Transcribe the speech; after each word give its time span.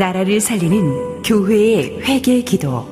나라를 0.00 0.40
살리는 0.40 1.20
교회의 1.20 2.00
회개 2.00 2.40
기도. 2.40 2.86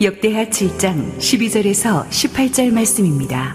역대하 0.00 0.46
7장 0.46 1.18
12절에서 1.18 2.08
18절 2.08 2.72
말씀입니다. 2.72 3.54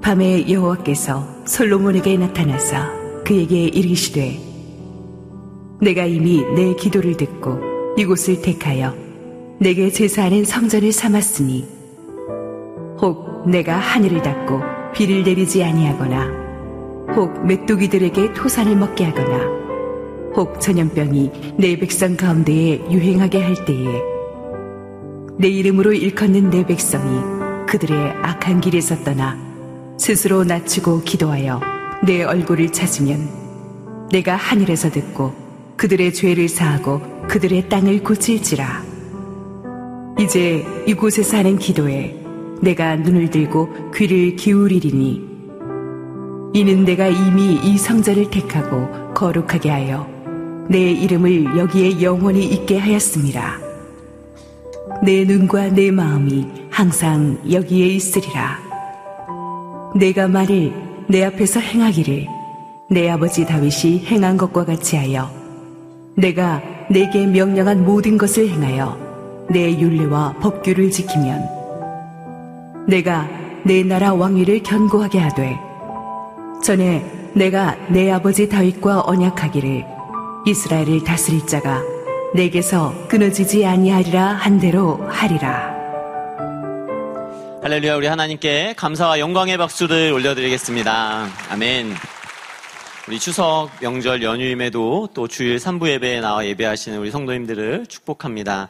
밤에 0.00 0.48
여호와께서 0.48 1.26
솔로몬에게 1.44 2.18
나타나서 2.18 3.24
그에게 3.24 3.64
이르시되 3.64 4.38
내가 5.82 6.04
이미 6.04 6.44
내 6.54 6.76
기도를 6.76 7.16
듣고 7.16 7.58
이곳을 7.96 8.40
택하여 8.42 8.94
내게 9.58 9.90
제사하는 9.90 10.44
성전을 10.44 10.92
삼았으니 10.92 11.66
혹 13.02 13.50
내가 13.50 13.76
하늘을 13.76 14.22
닫고 14.22 14.60
비를 14.94 15.24
내리지 15.24 15.64
아니하거나 15.64 16.39
혹 17.16 17.46
메뚜기들에게 17.46 18.34
토산을 18.34 18.76
먹게 18.76 19.04
하거나 19.04 19.60
혹 20.36 20.60
전염병이 20.60 21.54
내 21.58 21.76
백성 21.78 22.16
가운데에 22.16 22.80
유행하게 22.90 23.42
할 23.42 23.64
때에 23.64 23.86
내 25.38 25.48
이름으로 25.48 25.92
일컫는 25.92 26.50
내 26.50 26.66
백성이 26.66 27.20
그들의 27.66 27.96
악한 28.22 28.60
길에서 28.60 29.02
떠나 29.04 29.36
스스로 29.98 30.44
낮추고 30.44 31.02
기도하여 31.02 31.60
내 32.04 32.22
얼굴을 32.22 32.72
찾으면 32.72 34.08
내가 34.10 34.36
하늘에서 34.36 34.90
듣고 34.90 35.34
그들의 35.76 36.12
죄를 36.12 36.48
사하고 36.48 37.00
그들의 37.28 37.68
땅을 37.68 38.02
고칠지라. 38.02 38.84
이제 40.18 40.64
이곳에서 40.86 41.38
하는 41.38 41.58
기도에 41.58 42.16
내가 42.60 42.96
눈을 42.96 43.30
들고 43.30 43.92
귀를 43.94 44.36
기울이리니 44.36 45.29
이는 46.52 46.84
내가 46.84 47.06
이미 47.06 47.60
이 47.62 47.78
성전을 47.78 48.30
택하고 48.30 49.12
거룩하게 49.14 49.70
하여 49.70 50.08
내 50.68 50.90
이름을 50.92 51.56
여기에 51.56 52.02
영원히 52.02 52.44
있게 52.44 52.78
하였습니다. 52.78 53.58
내 55.02 55.24
눈과 55.24 55.68
내 55.68 55.90
마음이 55.90 56.46
항상 56.70 57.38
여기에 57.50 57.86
있으리라. 57.86 58.58
내가 59.94 60.26
말을 60.26 60.72
내 61.08 61.24
앞에서 61.24 61.60
행하기를 61.60 62.26
내 62.90 63.08
아버지 63.08 63.46
다윗이 63.46 64.06
행한 64.06 64.36
것과 64.36 64.64
같이 64.64 64.96
하여 64.96 65.30
내가 66.16 66.62
내게 66.90 67.26
명령한 67.26 67.84
모든 67.84 68.18
것을 68.18 68.48
행하여 68.48 69.46
내 69.48 69.78
윤례와 69.78 70.34
법규를 70.40 70.90
지키면 70.90 71.48
내가 72.88 73.28
내 73.64 73.84
나라 73.84 74.14
왕위를 74.14 74.62
견고하게 74.64 75.18
하되 75.20 75.69
전에 76.62 77.04
내가 77.34 77.76
내 77.88 78.10
아버지 78.10 78.48
다윗과 78.48 79.02
언약하기를 79.06 79.84
이스라엘을 80.46 81.04
다스릴 81.04 81.46
자가 81.46 81.82
내게서 82.34 83.08
끊어지지 83.08 83.66
아니하리라 83.66 84.24
한 84.24 84.58
대로 84.58 84.98
하리라. 85.08 85.74
할렐루야 87.62 87.96
우리 87.96 88.06
하나님께 88.06 88.74
감사와 88.76 89.18
영광의 89.18 89.58
박수를 89.58 90.12
올려드리겠습니다. 90.12 91.28
아멘. 91.50 91.94
우리 93.08 93.18
추석 93.18 93.70
명절 93.80 94.22
연휴임에도 94.22 95.08
또 95.14 95.28
주일 95.28 95.56
3부 95.56 95.88
예배에 95.88 96.20
나와 96.20 96.46
예배하시는 96.46 96.98
우리 96.98 97.10
성도님들을 97.10 97.86
축복합니다. 97.86 98.68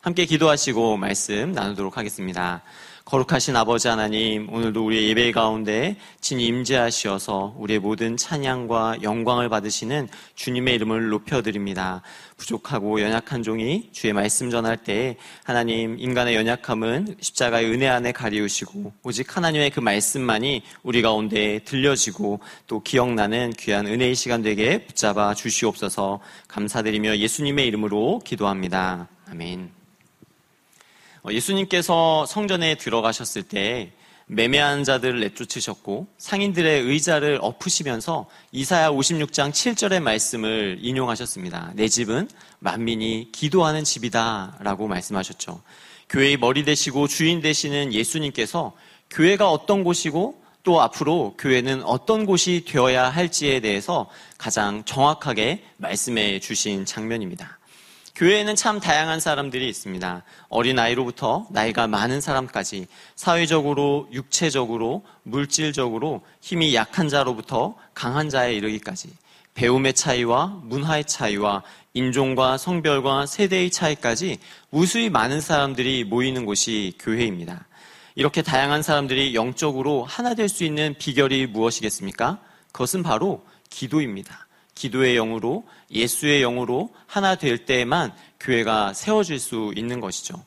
함께 0.00 0.24
기도하시고 0.24 0.96
말씀 0.96 1.52
나누도록 1.52 1.96
하겠습니다. 1.96 2.62
거룩하신 3.08 3.56
아버지 3.56 3.88
하나님, 3.88 4.52
오늘도 4.52 4.84
우리의 4.84 5.08
예배 5.08 5.32
가운데 5.32 5.96
진히 6.20 6.44
임재하시어서 6.44 7.54
우리의 7.56 7.78
모든 7.78 8.18
찬양과 8.18 8.98
영광을 9.00 9.48
받으시는 9.48 10.08
주님의 10.34 10.74
이름을 10.74 11.08
높여드립니다. 11.08 12.02
부족하고 12.36 13.00
연약한 13.00 13.42
종이 13.42 13.88
주의 13.92 14.12
말씀 14.12 14.50
전할 14.50 14.76
때 14.76 15.16
하나님 15.42 15.98
인간의 15.98 16.34
연약함은 16.34 17.16
십자가의 17.18 17.72
은혜 17.72 17.88
안에 17.88 18.12
가리우시고 18.12 18.92
오직 19.02 19.34
하나님의 19.34 19.70
그 19.70 19.80
말씀만이 19.80 20.62
우리 20.82 21.00
가운데 21.00 21.60
들려지고 21.64 22.40
또 22.66 22.82
기억나는 22.82 23.54
귀한 23.56 23.86
은혜의 23.86 24.16
시간 24.16 24.42
되게 24.42 24.84
붙잡아 24.84 25.32
주시옵소서 25.32 26.20
감사드리며 26.48 27.16
예수님의 27.16 27.68
이름으로 27.68 28.20
기도합니다. 28.22 29.08
아멘. 29.30 29.77
어, 31.28 31.32
예수님께서 31.32 32.26
성전에 32.26 32.76
들어가셨을 32.76 33.42
때 33.42 33.92
매매한 34.26 34.84
자들을 34.84 35.20
내쫓으셨고 35.20 36.06
상인들의 36.18 36.82
의자를 36.82 37.38
엎으시면서 37.40 38.26
이사야 38.52 38.90
56장 38.90 39.50
7절의 39.50 40.00
말씀을 40.00 40.78
인용하셨습니다. 40.80 41.72
내 41.74 41.88
집은 41.88 42.28
만민이 42.58 43.30
기도하는 43.32 43.84
집이다 43.84 44.58
라고 44.60 44.86
말씀하셨죠. 44.86 45.62
교회의 46.10 46.36
머리 46.38 46.64
되시고 46.64 47.08
주인 47.08 47.40
되시는 47.40 47.92
예수님께서 47.92 48.74
교회가 49.10 49.50
어떤 49.50 49.84
곳이고 49.84 50.42
또 50.62 50.82
앞으로 50.82 51.34
교회는 51.38 51.82
어떤 51.84 52.26
곳이 52.26 52.64
되어야 52.66 53.08
할지에 53.08 53.60
대해서 53.60 54.10
가장 54.36 54.84
정확하게 54.84 55.64
말씀해 55.78 56.40
주신 56.40 56.84
장면입니다. 56.84 57.57
교회에는 58.18 58.56
참 58.56 58.80
다양한 58.80 59.20
사람들이 59.20 59.68
있습니다. 59.68 60.24
어린아이로부터 60.48 61.46
나이가 61.52 61.86
많은 61.86 62.20
사람까지 62.20 62.88
사회적으로, 63.14 64.08
육체적으로, 64.10 65.04
물질적으로 65.22 66.22
힘이 66.40 66.74
약한 66.74 67.08
자로부터 67.08 67.76
강한 67.94 68.28
자에 68.28 68.54
이르기까지 68.54 69.10
배움의 69.54 69.92
차이와 69.94 70.62
문화의 70.64 71.04
차이와 71.04 71.62
인종과 71.94 72.58
성별과 72.58 73.26
세대의 73.26 73.70
차이까지 73.70 74.38
무수히 74.70 75.10
많은 75.10 75.40
사람들이 75.40 76.02
모이는 76.02 76.44
곳이 76.44 76.94
교회입니다. 76.98 77.68
이렇게 78.16 78.42
다양한 78.42 78.82
사람들이 78.82 79.36
영적으로 79.36 80.02
하나 80.02 80.34
될 80.34 80.48
수 80.48 80.64
있는 80.64 80.96
비결이 80.98 81.46
무엇이겠습니까? 81.46 82.40
그것은 82.72 83.04
바로 83.04 83.44
기도입니다. 83.70 84.47
기도의 84.78 85.14
영으로 85.16 85.64
예수의 85.90 86.40
영으로 86.40 86.90
하나 87.06 87.34
될 87.34 87.66
때에만 87.66 88.12
교회가 88.38 88.94
세워질 88.94 89.40
수 89.40 89.72
있는 89.74 90.00
것이죠. 90.00 90.42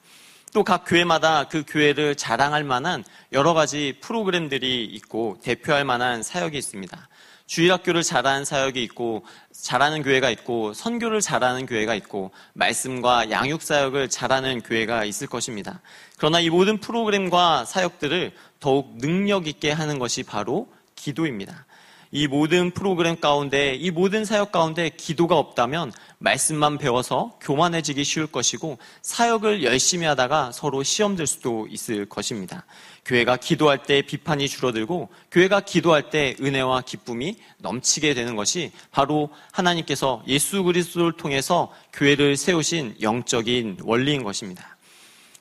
또 0.53 0.64
각 0.64 0.84
교회마다 0.86 1.46
그 1.47 1.64
교회를 1.68 2.16
자랑할 2.16 2.64
만한 2.64 3.03
여러 3.31 3.53
가지 3.53 3.97
프로그램들이 4.02 4.86
있고 4.86 5.38
대표할 5.44 5.86
만한 5.86 6.24
사역이 6.24 6.58
있습니다. 6.58 7.09
주일학교를 7.47 8.03
잘하는 8.03 8.46
사역이 8.46 8.81
있고 8.84 9.25
잘하는 9.52 10.03
교회가 10.03 10.30
있고 10.30 10.74
선교를 10.74 11.19
잘하는 11.19 11.66
교회가 11.66 11.96
있고 11.96 12.31
말씀과 12.53 13.30
양육 13.30 13.62
사역을 13.62 14.09
잘하는 14.09 14.62
교회가 14.62 15.03
있을 15.03 15.28
것입니다. 15.28 15.81
그러나 16.18 16.40
이 16.40 16.50
모든 16.50 16.78
프로그램과 16.78 17.66
사역들을 17.66 18.31
더욱 18.62 18.98
능력 18.98 19.48
있게 19.48 19.72
하는 19.72 20.00
것이 20.00 20.24
바로 20.24 20.68
기도입니다. 20.96 21.66
이 22.14 22.28
모든 22.28 22.72
프로그램 22.72 23.20
가운데, 23.20 23.74
이 23.74 23.90
모든 23.90 24.26
사역 24.26 24.52
가운데 24.52 24.90
기도가 24.90 25.38
없다면 25.38 25.94
말씀만 26.18 26.78
배워서 26.78 27.38
교만해지기 27.42 28.04
쉬울 28.04 28.28
것이고 28.28 28.78
사역을 29.02 29.64
열심히 29.64 30.06
하다가 30.06 30.52
서로 30.52 30.84
시험 30.84 31.16
들 31.16 31.26
수도 31.26 31.68
있을 31.70 32.06
것입니다. 32.08 32.66
교회가 33.06 33.38
기도할 33.38 33.84
때 33.84 34.02
비판이 34.02 34.50
줄어들고 34.50 35.10
교회가 35.32 35.62
기도할 35.62 36.10
때 36.10 36.36
은혜와 36.42 36.82
기쁨이 36.82 37.38
넘치게 37.60 38.14
되는 38.14 38.36
것이 38.36 38.72
바로 38.92 39.30
하나님께서 39.52 40.22
예수 40.28 40.64
그리스도를 40.64 41.14
통해서 41.14 41.72
교회를 41.94 42.36
세우신 42.36 42.98
영적인 43.02 43.78
원리인 43.84 44.24
것입니다. 44.24 44.78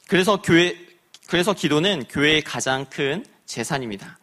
그래서 0.06 0.40
교회 0.40 0.76
그래서 1.26 1.52
기도는 1.52 2.04
교회의 2.08 2.42
가장 2.42 2.86
큰 2.86 3.24
재산입니다. 3.46 4.19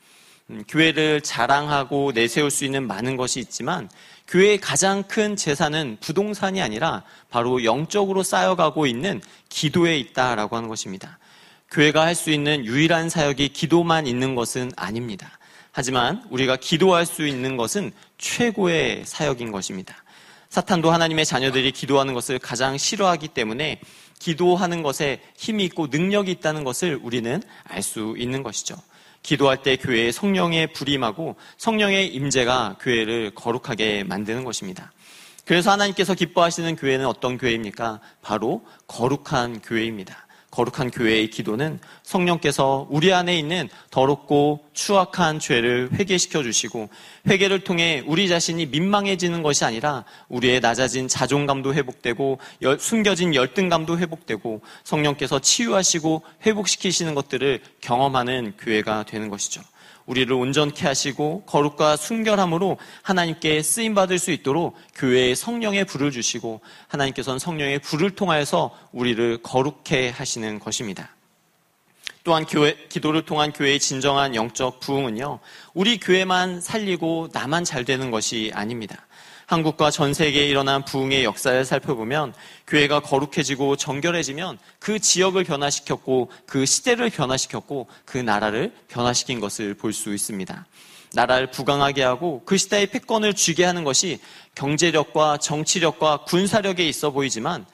음, 0.50 0.64
교회를 0.68 1.22
자랑하고 1.22 2.14
내세울 2.14 2.52
수 2.52 2.64
있는 2.64 2.88
많은 2.88 3.18
것이 3.18 3.40
있지만 3.40 3.90
교회의 4.28 4.60
가장 4.60 5.04
큰 5.04 5.36
재산은 5.36 5.98
부동산이 6.00 6.62
아니라 6.62 7.04
바로 7.30 7.64
영적으로 7.64 8.24
쌓여가고 8.24 8.86
있는 8.88 9.22
기도에 9.50 9.98
있다라고 9.98 10.56
하는 10.56 10.70
것입니다. 10.70 11.20
교회가 11.72 12.02
할 12.06 12.16
수 12.16 12.32
있는 12.32 12.66
유일한 12.66 13.10
사역이 13.10 13.50
기도만 13.50 14.08
있는 14.08 14.36
것은 14.36 14.72
아닙니다. 14.78 15.38
하지만 15.72 16.24
우리가 16.30 16.56
기도할 16.56 17.06
수 17.06 17.28
있는 17.28 17.58
것은 17.58 17.92
최고의 18.18 19.04
사역인 19.06 19.52
것입니다. 19.52 19.96
사탄도 20.50 20.92
하나님의 20.92 21.26
자녀들이 21.26 21.72
기도하는 21.72 22.14
것을 22.14 22.40
가장 22.40 22.78
싫어하기 22.78 23.28
때문에 23.30 23.82
기도하는 24.18 24.82
것에 24.82 25.22
힘이 25.38 25.66
있고 25.66 25.88
능력이 25.88 26.32
있다는 26.32 26.64
것을 26.64 27.00
우리는 27.04 27.44
알 27.66 27.84
수 27.84 28.16
있는 28.18 28.44
것이죠. 28.44 28.76
기도할 29.28 29.62
때 29.62 29.76
교회에 29.76 30.14
성령의 30.14 30.72
불임하고 30.72 31.36
성령의 31.58 32.08
임재가 32.16 32.78
교회를 32.80 33.32
거룩하게 33.36 34.06
만드는 34.06 34.46
것입니다. 34.46 34.94
그래서 35.44 35.70
하나님께서 35.70 36.14
기뻐하시는 36.14 36.78
교회는 36.78 37.06
어떤 37.06 37.38
교회입니까? 37.38 38.00
바로 38.22 38.66
거룩한 38.88 39.60
교회입니다. 39.60 40.27
거룩한 40.58 40.90
교회의 40.90 41.30
기도는 41.30 41.80
성령께서 42.02 42.88
우리 42.90 43.14
안에 43.14 43.38
있는 43.38 43.70
더럽고 43.92 44.66
추악한 44.74 45.40
죄를 45.40 45.90
회개시켜 45.94 46.42
주시고 46.42 46.90
회개를 47.30 47.64
통해 47.64 48.04
우리 48.08 48.28
자신이 48.28 48.66
민망해지는 48.66 49.44
것이 49.44 49.66
아니라 49.66 50.04
우리의 50.30 50.60
낮아진 50.60 51.08
자존감도 51.08 51.76
회복되고 51.76 52.40
숨겨진 52.80 53.36
열등감도 53.36 54.00
회복되고 54.00 54.62
성령께서 54.84 55.38
치유하시고 55.40 56.24
회복시키시는 56.48 57.14
것들을 57.14 57.62
경험하는 57.82 58.54
교회가 58.58 59.04
되는 59.04 59.30
것이죠. 59.30 59.62
우리를 60.08 60.34
온전케 60.34 60.88
하시고 60.88 61.44
거룩과 61.46 61.96
순결함으로 61.96 62.78
하나님께 63.04 63.62
쓰임 63.62 63.94
받을 63.94 64.18
수 64.18 64.32
있도록 64.32 64.76
교회에 64.96 65.36
성령의 65.36 65.86
불을 65.86 66.12
주시고 66.12 66.62
하나님께서는 66.88 67.38
성령의 67.38 67.80
불을 67.80 68.12
통하여서 68.12 68.76
우리를 68.92 69.44
거룩해 69.44 70.10
하시는 70.10 70.60
것입니다. 70.60 71.10
또한 72.24 72.46
교회, 72.46 72.76
기도를 72.90 73.22
통한 73.22 73.54
교회의 73.54 73.80
진정한 73.80 74.36
영적 74.36 74.82
부흥은요, 74.82 75.40
우리 75.74 75.98
교회만 75.98 76.60
살리고 76.60 77.30
나만 77.32 77.64
잘 77.64 77.86
되는 77.86 78.12
것이 78.12 78.52
아닙니다. 78.54 79.07
한국과 79.48 79.92
전 79.92 80.14
세계에 80.14 80.46
일어난 80.46 80.84
부흥의 80.84 81.24
역사를 81.24 81.64
살펴보면 81.64 82.34
교회가 82.68 83.00
거룩해지고 83.00 83.78
정결해지면 83.78 84.60
그 84.78 85.00
지역을 85.00 85.46
변화시켰고 85.46 86.30
그 86.46 86.66
시대를 86.66 87.10
변화시켰고 87.10 87.88
그 88.06 88.18
나라를 88.18 88.74
변화시킨 88.90 89.40
것을 89.40 89.74
볼 89.74 89.94
수 89.94 90.14
있습니다. 90.14 90.66
나라를 91.14 91.50
부강하게 91.52 92.04
하고 92.04 92.42
그 92.46 92.58
시대의 92.58 92.88
패권을 92.88 93.34
쥐게 93.34 93.64
하는 93.64 93.86
것이 93.86 94.20
경제력과 94.56 95.38
정치력과 95.38 96.26
군사력에 96.26 96.86
있어 96.86 97.12
보이지만 97.12 97.66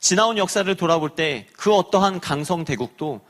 지나온 0.00 0.38
역사를 0.38 0.74
돌아볼 0.74 1.10
때 1.10 1.46
그 1.58 1.72
어떠한 1.74 2.20
강성 2.20 2.64
대국도 2.64 3.20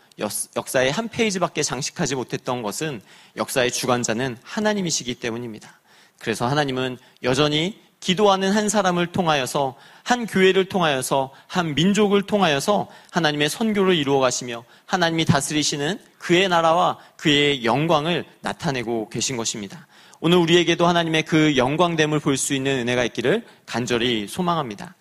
역사의 0.56 0.92
한 0.92 1.08
페이지밖에 1.08 1.64
장식하지 1.64 2.14
못했던 2.14 2.62
것은 2.62 3.02
역사의 3.36 3.72
주관자는 3.72 4.38
하나님이시기 4.44 5.16
때문입니다. 5.16 5.81
그래서 6.18 6.46
하나님은 6.46 6.98
여전히 7.22 7.80
기도하는 8.00 8.50
한 8.50 8.68
사람을 8.68 9.08
통하여서 9.08 9.76
한 10.02 10.26
교회를 10.26 10.64
통하여서 10.64 11.32
한 11.46 11.74
민족을 11.76 12.22
통하여서 12.22 12.88
하나님의 13.10 13.48
선교를 13.48 13.94
이루어 13.94 14.18
가시며 14.18 14.64
하나님이 14.86 15.24
다스리시는 15.24 16.00
그의 16.18 16.48
나라와 16.48 16.98
그의 17.16 17.64
영광을 17.64 18.24
나타내고 18.40 19.08
계신 19.08 19.36
것입니다. 19.36 19.86
오늘 20.20 20.38
우리에게도 20.38 20.86
하나님의 20.86 21.24
그 21.24 21.56
영광됨을 21.56 22.20
볼 22.20 22.36
수 22.36 22.54
있는 22.54 22.80
은혜가 22.80 23.04
있기를 23.04 23.44
간절히 23.66 24.26
소망합니다. 24.28 24.96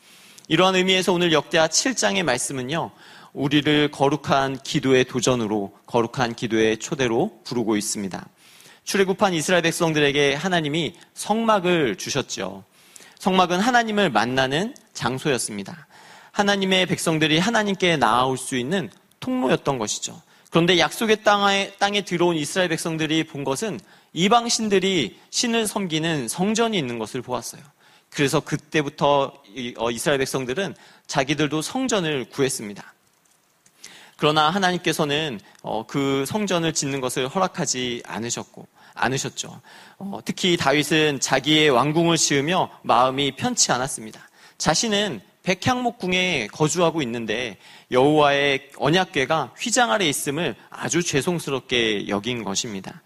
이러한 0.48 0.76
의미에서 0.76 1.14
오늘 1.14 1.32
역대하 1.32 1.68
7장의 1.68 2.24
말씀은요. 2.24 2.92
우리를 3.34 3.90
거룩한 3.92 4.60
기도의 4.64 5.06
도전으로 5.06 5.74
거룩한 5.86 6.36
기도의 6.36 6.78
초대로 6.78 7.40
부르고 7.46 7.78
있습니다. 7.78 8.28
출애굽한 8.84 9.34
이스라엘 9.34 9.62
백성들에게 9.64 10.36
하나님이 10.36 10.96
성막을 11.14 11.98
주셨죠. 11.98 12.64
성막은 13.20 13.60
하나님을 13.60 14.10
만나는 14.10 14.76
장소였습니다. 14.94 15.88
하나님의 16.32 16.86
백성들이 16.88 17.40
하나님께 17.40 17.98
나아올 17.98 18.38
수 18.38 18.58
있는 18.58 18.90
통로였던 19.20 19.78
것이죠. 19.78 20.20
그런데 20.50 20.80
약속의 20.80 21.24
땅에, 21.24 21.72
땅에 21.80 22.02
들어온 22.02 22.36
이스라엘 22.36 22.70
백성들이 22.70 23.26
본 23.26 23.44
것은 23.44 23.80
이방신들이 24.14 25.18
신을 25.30 25.68
섬기는 25.68 26.28
성전이 26.28 26.78
있는 26.78 27.00
것을 27.00 27.22
보았어요. 27.22 27.62
그래서 28.10 28.42
그때부터 28.42 29.34
어, 29.78 29.92
이스라엘 29.92 30.20
백성들은 30.20 30.76
자기들도 31.08 31.62
성전을 31.62 32.26
구했습니다. 32.26 32.94
그러나 34.22 34.52
하나님께서는 34.52 35.40
어, 35.64 35.84
그 35.88 36.26
성전을 36.28 36.74
짓는 36.74 37.02
것을 37.02 37.28
허락하지 37.28 38.04
않으셨고 38.06 38.68
않으셨죠. 38.94 39.60
어, 39.98 40.20
특히 40.24 40.58
다윗은 40.58 41.20
자기의 41.20 41.72
왕궁을 41.72 42.18
지으며 42.18 42.70
마음이 42.84 43.32
편치 43.36 43.72
않았습니다. 43.72 44.22
자신은 44.60 45.22
백향목궁에 45.42 46.50
거주하고 46.52 47.02
있는데 47.02 47.58
여호와의 47.90 48.70
언약궤가 48.78 49.56
휘장 49.58 49.92
아래 49.92 50.06
있음을 50.08 50.56
아주 50.70 51.02
죄송스럽게 51.02 52.08
여긴 52.08 52.44
것입니다. 52.44 53.02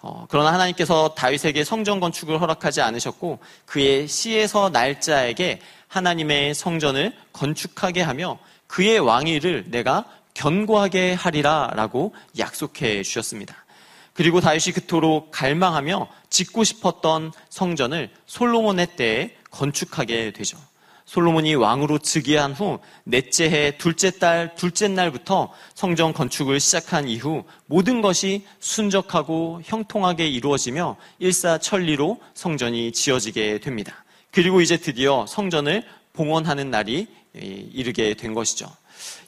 어, 0.00 0.24
그러나 0.30 0.50
하나님께서 0.54 1.10
다윗에게 1.14 1.62
성전 1.64 2.00
건축을 2.00 2.40
허락하지 2.40 2.80
않으셨고 2.80 3.38
그의 3.66 4.08
시에서 4.08 4.70
날짜에게 4.70 5.60
하나님의 5.88 6.54
성전을 6.54 7.12
건축하게 7.34 8.00
하며 8.00 8.38
그의 8.66 8.98
왕위를 8.98 9.64
내가 9.66 10.06
견고하게 10.34 11.14
하리라라고 11.14 12.14
약속해 12.38 13.02
주셨습니다. 13.02 13.64
그리고 14.12 14.40
다윗이 14.40 14.74
그토록 14.74 15.30
갈망하며 15.30 16.08
짓고 16.30 16.62
싶었던 16.64 17.32
성전을 17.48 18.10
솔로몬의 18.26 18.96
때에 18.96 19.36
건축하게 19.50 20.32
되죠. 20.32 20.58
솔로몬이 21.06 21.54
왕으로 21.54 21.98
즉위한 21.98 22.52
후 22.52 22.78
넷째 23.04 23.50
해 23.50 23.76
둘째 23.76 24.10
달 24.10 24.54
둘째 24.54 24.88
날부터 24.88 25.52
성전 25.74 26.12
건축을 26.14 26.60
시작한 26.60 27.08
이후 27.08 27.44
모든 27.66 28.00
것이 28.00 28.46
순적하고 28.58 29.60
형통하게 29.64 30.28
이루어지며 30.28 30.96
일사천리로 31.18 32.20
성전이 32.32 32.92
지어지게 32.92 33.58
됩니다. 33.58 34.04
그리고 34.30 34.60
이제 34.60 34.76
드디어 34.76 35.26
성전을 35.26 35.84
봉헌하는 36.14 36.70
날이 36.70 37.06
이르게 37.34 38.14
된 38.14 38.32
것이죠. 38.32 38.70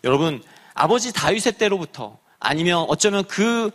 여러분 0.05 0.43
아버지 0.76 1.12
다윗의 1.12 1.55
때로부터 1.55 2.19
아니면 2.38 2.84
어쩌면 2.88 3.25
그 3.25 3.70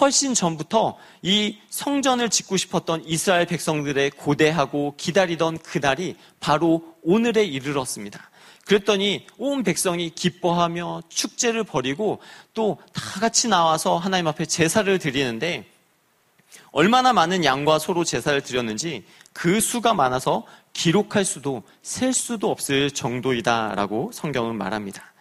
훨씬 0.00 0.34
전부터 0.34 0.96
이 1.22 1.58
성전을 1.70 2.30
짓고 2.30 2.56
싶었던 2.56 3.04
이스라엘 3.06 3.46
백성들의 3.46 4.10
고대하고 4.12 4.94
기다리던 4.96 5.58
그날이 5.58 6.16
바로 6.40 6.96
오늘에 7.02 7.44
이르렀습니다. 7.44 8.30
그랬더니 8.64 9.26
온 9.38 9.62
백성이 9.62 10.10
기뻐하며 10.10 11.02
축제를 11.08 11.62
벌이고 11.62 12.20
또 12.52 12.78
다 12.92 13.20
같이 13.20 13.48
나와서 13.48 13.96
하나님 13.96 14.26
앞에 14.26 14.46
제사를 14.46 14.98
드리는데 14.98 15.70
얼마나 16.72 17.12
많은 17.12 17.44
양과 17.44 17.78
소로 17.78 18.02
제사를 18.02 18.40
드렸는지 18.40 19.04
그 19.32 19.60
수가 19.60 19.94
많아서 19.94 20.44
기록할 20.72 21.24
수도 21.24 21.62
셀 21.82 22.12
수도 22.12 22.50
없을 22.50 22.90
정도이다라고 22.90 24.10
성경은 24.12 24.56
말합니다. 24.56 25.12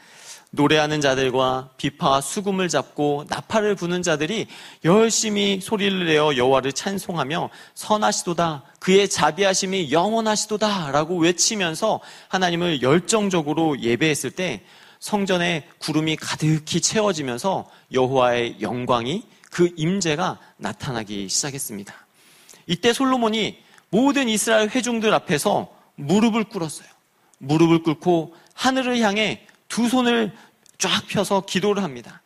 노래하는 0.56 1.02
자들과 1.02 1.70
비파와 1.78 2.22
수금을 2.22 2.70
잡고 2.70 3.26
나팔을 3.30 3.76
부는 3.76 4.02
자들이 4.02 4.48
열심히 4.84 5.60
소리를 5.62 6.06
내어 6.06 6.36
여호와를 6.36 6.74
찬송하며 6.74 7.50
선하시도다 7.76 8.64
그의 8.80 9.10
자비하심이 9.10 9.92
영원하시도다라고 9.92 11.18
외치면서 11.18 12.00
하나님을 12.30 12.82
열정적으로 12.82 13.80
예배했을 13.82 14.32
때 14.32 14.64
성전에 15.00 15.68
구름이 15.80 16.16
가득히 16.16 16.82
채워지면서 16.82 17.70
여호와의 17.94 18.62
영광이 18.62 19.24
그 19.52 19.70
임재가 19.76 20.40
나타나기 20.58 21.30
시작했습니다. 21.30 21.94
이때 22.68 22.94
솔로몬이 22.94 23.58
모든 23.90 24.28
이스라엘 24.28 24.70
회중들 24.70 25.14
앞에서 25.14 25.70
무릎을 25.96 26.46
꿇었어요. 26.46 26.88
무릎을 27.38 27.84
꿇고 27.84 28.36
하늘을 28.54 29.00
향해 29.00 29.45
두 29.76 29.90
손을 29.90 30.32
쫙 30.78 31.06
펴서 31.10 31.42
기도를 31.42 31.84
합니다. 31.84 32.22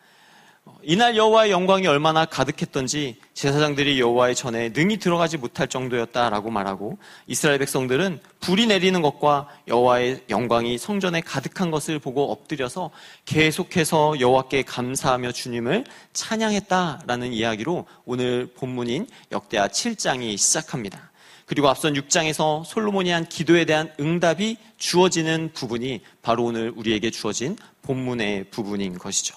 이날 0.84 1.16
여호와의 1.16 1.50
영광이 1.50 1.84
얼마나 1.88 2.24
가득했던지 2.24 3.16
제사장들이 3.34 3.98
여호와의 3.98 4.36
전에 4.36 4.68
능히 4.68 4.98
들어가지 4.98 5.36
못할 5.36 5.66
정도였다라고 5.66 6.48
말하고 6.52 6.98
이스라엘 7.26 7.58
백성들은 7.58 8.20
불이 8.38 8.68
내리는 8.68 9.02
것과 9.02 9.48
여호와의 9.66 10.26
영광이 10.30 10.78
성전에 10.78 11.22
가득한 11.22 11.72
것을 11.72 11.98
보고 11.98 12.30
엎드려서 12.30 12.92
계속해서 13.24 14.20
여호와께 14.20 14.62
감사하며 14.62 15.32
주님을 15.32 15.86
찬양했다라는 16.12 17.32
이야기로 17.32 17.84
오늘 18.04 18.46
본문인 18.54 19.08
역대하 19.32 19.66
7장이 19.66 20.38
시작합니다. 20.38 21.09
그리고 21.50 21.68
앞선 21.68 21.94
6장에서 21.94 22.64
솔로몬이 22.64 23.10
한 23.10 23.28
기도에 23.28 23.64
대한 23.64 23.92
응답이 23.98 24.56
주어지는 24.78 25.50
부분이 25.52 26.00
바로 26.22 26.44
오늘 26.44 26.72
우리에게 26.76 27.10
주어진 27.10 27.56
본문의 27.82 28.44
부분인 28.52 28.96
것이죠. 28.96 29.34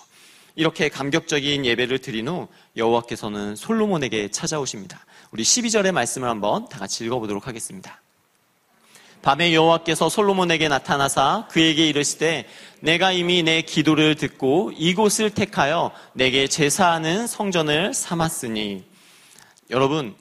이렇게 0.56 0.90
감격적인 0.90 1.66
예배를 1.66 1.98
드린 1.98 2.28
후 2.28 2.50
여호와께서는 2.78 3.56
솔로몬에게 3.56 4.30
찾아오십니다. 4.30 5.04
우리 5.32 5.42
12절의 5.42 5.92
말씀을 5.92 6.30
한번 6.30 6.70
다 6.70 6.78
같이 6.78 7.04
읽어보도록 7.04 7.48
하겠습니다. 7.48 8.00
밤에 9.24 9.52
여호와께서 9.52 10.08
솔로몬에게 10.08 10.68
나타나사 10.68 11.48
그에게 11.50 11.90
이르시되 11.90 12.48
내가 12.82 13.12
이미 13.12 13.42
내 13.42 13.64
기도를 13.64 14.14
듣고 14.14 14.72
이곳을 14.78 15.32
택하여 15.32 15.90
내게 16.14 16.48
제사하는 16.48 17.26
성전을 17.26 17.96
삼았으니 17.96 18.84
여러분 19.72 20.14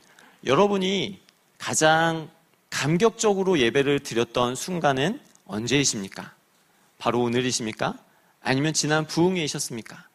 여러분이 0.46 1.22
가장 1.62 2.28
감격적으로 2.71 3.61
예배를 3.61 4.00
드렸던 4.00 4.57
순간은 4.57 5.21
언제이십니까? 5.47 6.35
바로 6.99 7.21
오늘이십니까? 7.21 7.97
아니면 8.40 8.73
지난 8.73 9.07
부흥회이셨습니까? 9.07 10.09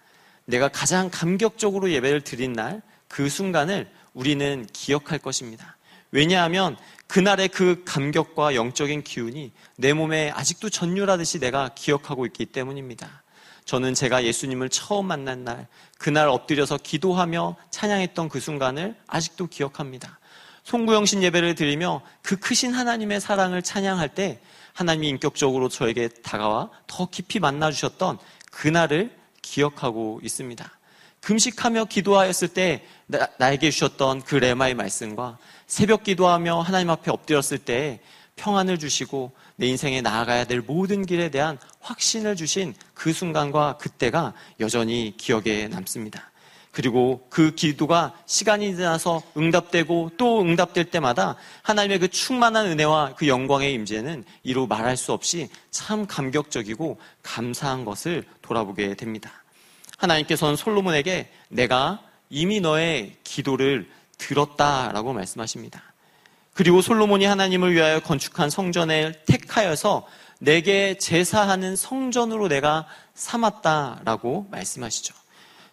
내가 0.44 0.68
가장 0.68 1.10
감격적으로 1.10 1.90
예배를 1.90 2.20
드린 2.20 2.52
날, 2.52 2.82
그 3.08 3.30
순간을 3.30 3.90
우리는 4.14 4.68
기억할 4.74 5.20
것입니다. 5.20 5.78
왜냐하면 6.12 6.76
그날의 7.08 7.48
그 7.48 7.82
감격과 7.86 8.54
영적인 8.54 9.04
기운이 9.04 9.54
내 9.78 9.94
몸에 9.94 10.32
아직도 10.32 10.70
전율하듯이 10.70 11.40
내가 11.40 11.70
기억하고 11.70 12.26
있기 12.26 12.48
때문입니다. 12.48 13.24
저는 13.64 13.94
제가 13.94 14.26
예수님을 14.26 14.68
처음 14.68 15.06
만난 15.06 15.46
날, 15.46 15.68
그날 15.98 16.28
엎드려서 16.28 16.78
기도하며 16.78 17.56
찬양했던 17.70 18.28
그 18.28 18.42
순간을 18.42 18.98
아직도 19.08 19.48
기억합니다. 19.48 20.20
송구영신 20.68 21.24
예배를 21.24 21.56
드리며 21.56 22.02
그 22.22 22.36
크신 22.36 22.74
하나님의 22.74 23.22
사랑을 23.22 23.62
찬양할 23.62 24.10
때 24.10 24.42
하나님이 24.74 25.08
인격적으로 25.08 25.70
저에게 25.70 26.10
다가와 26.10 26.70
더 26.88 27.08
깊이 27.10 27.40
만나주셨던 27.40 28.18
그날을 28.52 29.16
기억하고 29.42 30.20
있습니다. 30.22 30.70
금식하며 31.22 31.86
기도하였을 31.86 32.50
때 32.50 32.84
나, 33.06 33.30
에게 33.54 33.72
주셨던 33.72 34.24
그 34.24 34.36
레마의 34.36 34.74
말씀과 34.74 35.38
새벽 35.68 36.04
기도하며 36.04 36.60
하나님 36.60 36.90
앞에 36.90 37.12
엎드렸을 37.12 37.60
때 37.60 38.02
평안을 38.36 38.78
주시고 38.78 39.32
내 39.56 39.68
인생에 39.68 40.02
나아가야 40.02 40.44
될 40.44 40.60
모든 40.60 41.06
길에 41.06 41.30
대한 41.30 41.58
확신을 41.80 42.36
주신 42.36 42.76
그 42.94 43.14
순간과 43.14 43.78
그때가 43.78 44.34
여전히 44.60 45.14
기억에 45.16 45.70
남습니다. 45.70 46.30
그리고 46.78 47.26
그 47.32 47.56
기도가 47.56 48.14
시간이 48.28 48.76
지나서 48.76 49.24
응답되고 49.36 50.12
또 50.16 50.42
응답될 50.42 50.92
때마다 50.92 51.36
하나님의 51.64 51.98
그 51.98 52.08
충만한 52.08 52.68
은혜와 52.68 53.16
그 53.16 53.28
영광의 53.28 53.74
임재는 53.74 54.24
이루 54.44 54.68
말할 54.68 54.96
수 54.96 55.12
없이 55.12 55.50
참 55.72 56.06
감격적이고 56.06 57.00
감사한 57.24 57.84
것을 57.84 58.26
돌아보게 58.44 58.94
됩니다. 58.94 59.32
하나님께서는 59.98 60.56
솔로몬에게 60.56 61.32
내가 61.50 62.00
이미 62.30 62.60
너의 62.60 63.16
기도를 63.24 63.90
들었다라고 64.20 65.14
말씀하십니다. 65.14 65.82
그리고 66.54 66.84
솔로몬이 66.84 67.26
하나님을 67.26 67.74
위하여 67.74 68.02
건축한 68.02 68.52
성전을 68.52 69.24
택하여서 69.26 70.06
내게 70.38 71.00
제사하는 71.00 71.76
성전으로 71.76 72.50
내가 72.50 72.86
삼았다라고 73.16 74.50
말씀하시죠. 74.52 75.16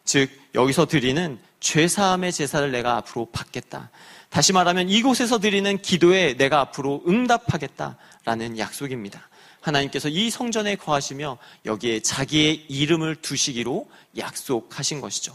즉 0.05 0.31
여기서 0.55 0.87
드리는 0.87 1.39
죄사함의 1.61 2.33
제사를 2.33 2.71
내가 2.71 2.97
앞으로 2.97 3.27
받겠다. 3.33 3.91
다시 4.29 4.53
말하면 4.53 4.89
이곳에서 4.89 5.39
드리는 5.39 5.79
기도에 5.79 6.37
내가 6.37 6.61
앞으로 6.61 7.03
응답하겠다라는 7.09 8.59
약속입니다. 8.59 9.29
하나님께서 9.61 10.09
이 10.09 10.29
성전에 10.29 10.77
거하시며 10.77 11.39
여기에 11.65 12.01
자기의 12.01 12.67
이름을 12.69 13.17
두시기로 13.17 13.89
약속하신 14.19 15.01
것이죠. 15.01 15.35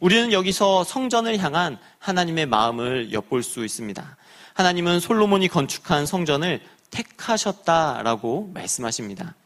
우리는 0.00 0.32
여기서 0.32 0.82
성전을 0.82 1.38
향한 1.38 1.78
하나님의 2.00 2.46
마음을 2.46 3.12
엿볼 3.12 3.44
수 3.44 3.64
있습니다. 3.64 4.16
하나님은 4.54 4.98
솔로몬이 4.98 5.46
건축한 5.46 6.06
성전을 6.06 6.60
택하셨다라고 6.90 8.50
말씀하십니다. 8.52 9.36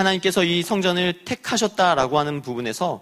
하나님께서 0.00 0.44
이 0.44 0.62
성전을 0.62 1.24
택하셨다라고 1.24 2.18
하는 2.18 2.42
부분에서 2.42 3.00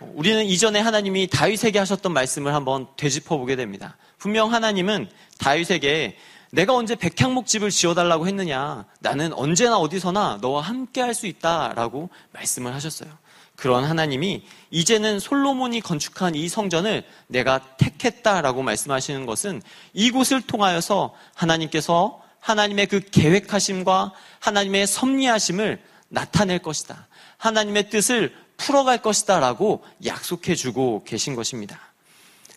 우리는 0.00 0.44
이전에 0.44 0.80
하나님이 0.80 1.28
다윗에게 1.28 1.78
하셨던 1.78 2.12
말씀을 2.12 2.54
한번 2.54 2.86
되짚어 2.96 3.36
보게 3.36 3.56
됩니다. 3.56 3.96
분명 4.18 4.52
하나님은 4.52 5.08
다윗에게 5.38 6.16
내가 6.52 6.74
언제 6.74 6.96
백향목 6.96 7.46
집을 7.46 7.70
지어달라고 7.70 8.26
했느냐? 8.26 8.84
나는 9.00 9.32
언제나 9.32 9.78
어디서나 9.78 10.38
너와 10.40 10.62
함께 10.62 11.00
할 11.00 11.14
수 11.14 11.26
있다 11.26 11.74
라고 11.74 12.10
말씀을 12.32 12.74
하셨어요. 12.74 13.10
그런 13.54 13.84
하나님이 13.84 14.42
이제는 14.70 15.20
솔로몬이 15.20 15.80
건축한 15.82 16.34
이 16.34 16.48
성전을 16.48 17.04
내가 17.26 17.60
택했다 17.76 18.40
라고 18.40 18.62
말씀하시는 18.62 19.26
것은 19.26 19.62
이곳을 19.92 20.40
통하여서 20.40 21.14
하나님께서 21.34 22.22
하나님의 22.40 22.86
그 22.86 23.00
계획하심과 23.00 24.12
하나님의 24.40 24.86
섭리하심을 24.86 25.89
나타낼 26.10 26.58
것이다. 26.58 27.08
하나님의 27.38 27.88
뜻을 27.88 28.34
풀어갈 28.58 29.00
것이다. 29.00 29.40
라고 29.40 29.82
약속해 30.04 30.54
주고 30.54 31.02
계신 31.04 31.34
것입니다. 31.34 31.80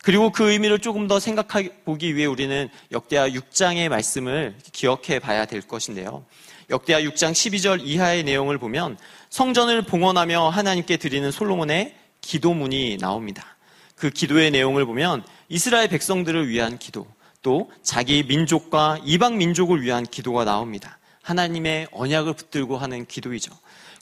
그리고 0.03 0.33
그 0.33 0.51
의미를 0.51 0.79
조금 0.79 1.07
더 1.07 1.19
생각해 1.19 1.69
보기 1.85 2.15
위해 2.17 2.25
우리는 2.25 2.69
역대하 2.91 3.29
6장의 3.29 3.87
말씀을 3.87 4.57
기억해 4.73 5.19
봐야 5.19 5.45
될 5.45 5.61
것인데요. 5.61 6.25
역대하 6.69 6.99
6장 7.01 7.31
12절 7.31 7.79
이하의 7.83 8.23
내용을 8.23 8.57
보면 8.57 8.97
성전을 9.29 9.83
봉헌하며 9.83 10.49
하나님께 10.49 10.97
드리는 10.97 11.31
솔로몬의 11.31 11.95
기도문이 12.19 12.97
나옵니다. 12.99 13.55
그 13.95 14.09
기도의 14.09 14.51
내용을 14.51 14.85
보면 14.85 15.23
이스라엘 15.47 15.87
백성들을 15.87 16.49
위한 16.49 16.77
기도, 16.77 17.07
또 17.41 17.71
자기 17.81 18.23
민족과 18.23 18.99
이방 19.05 19.37
민족을 19.37 19.81
위한 19.81 20.05
기도가 20.05 20.43
나옵니다. 20.43 20.97
하나님의 21.23 21.87
언약을 21.91 22.33
붙들고 22.33 22.77
하는 22.77 23.05
기도이죠. 23.05 23.51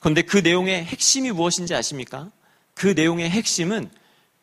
그런데 0.01 0.24
그 0.24 0.38
내용의 0.38 0.84
핵심이 0.84 1.32
무엇인지 1.32 1.74
아십니까? 1.74 2.30
그 2.74 2.88
내용의 2.88 3.30
핵심은 3.30 3.90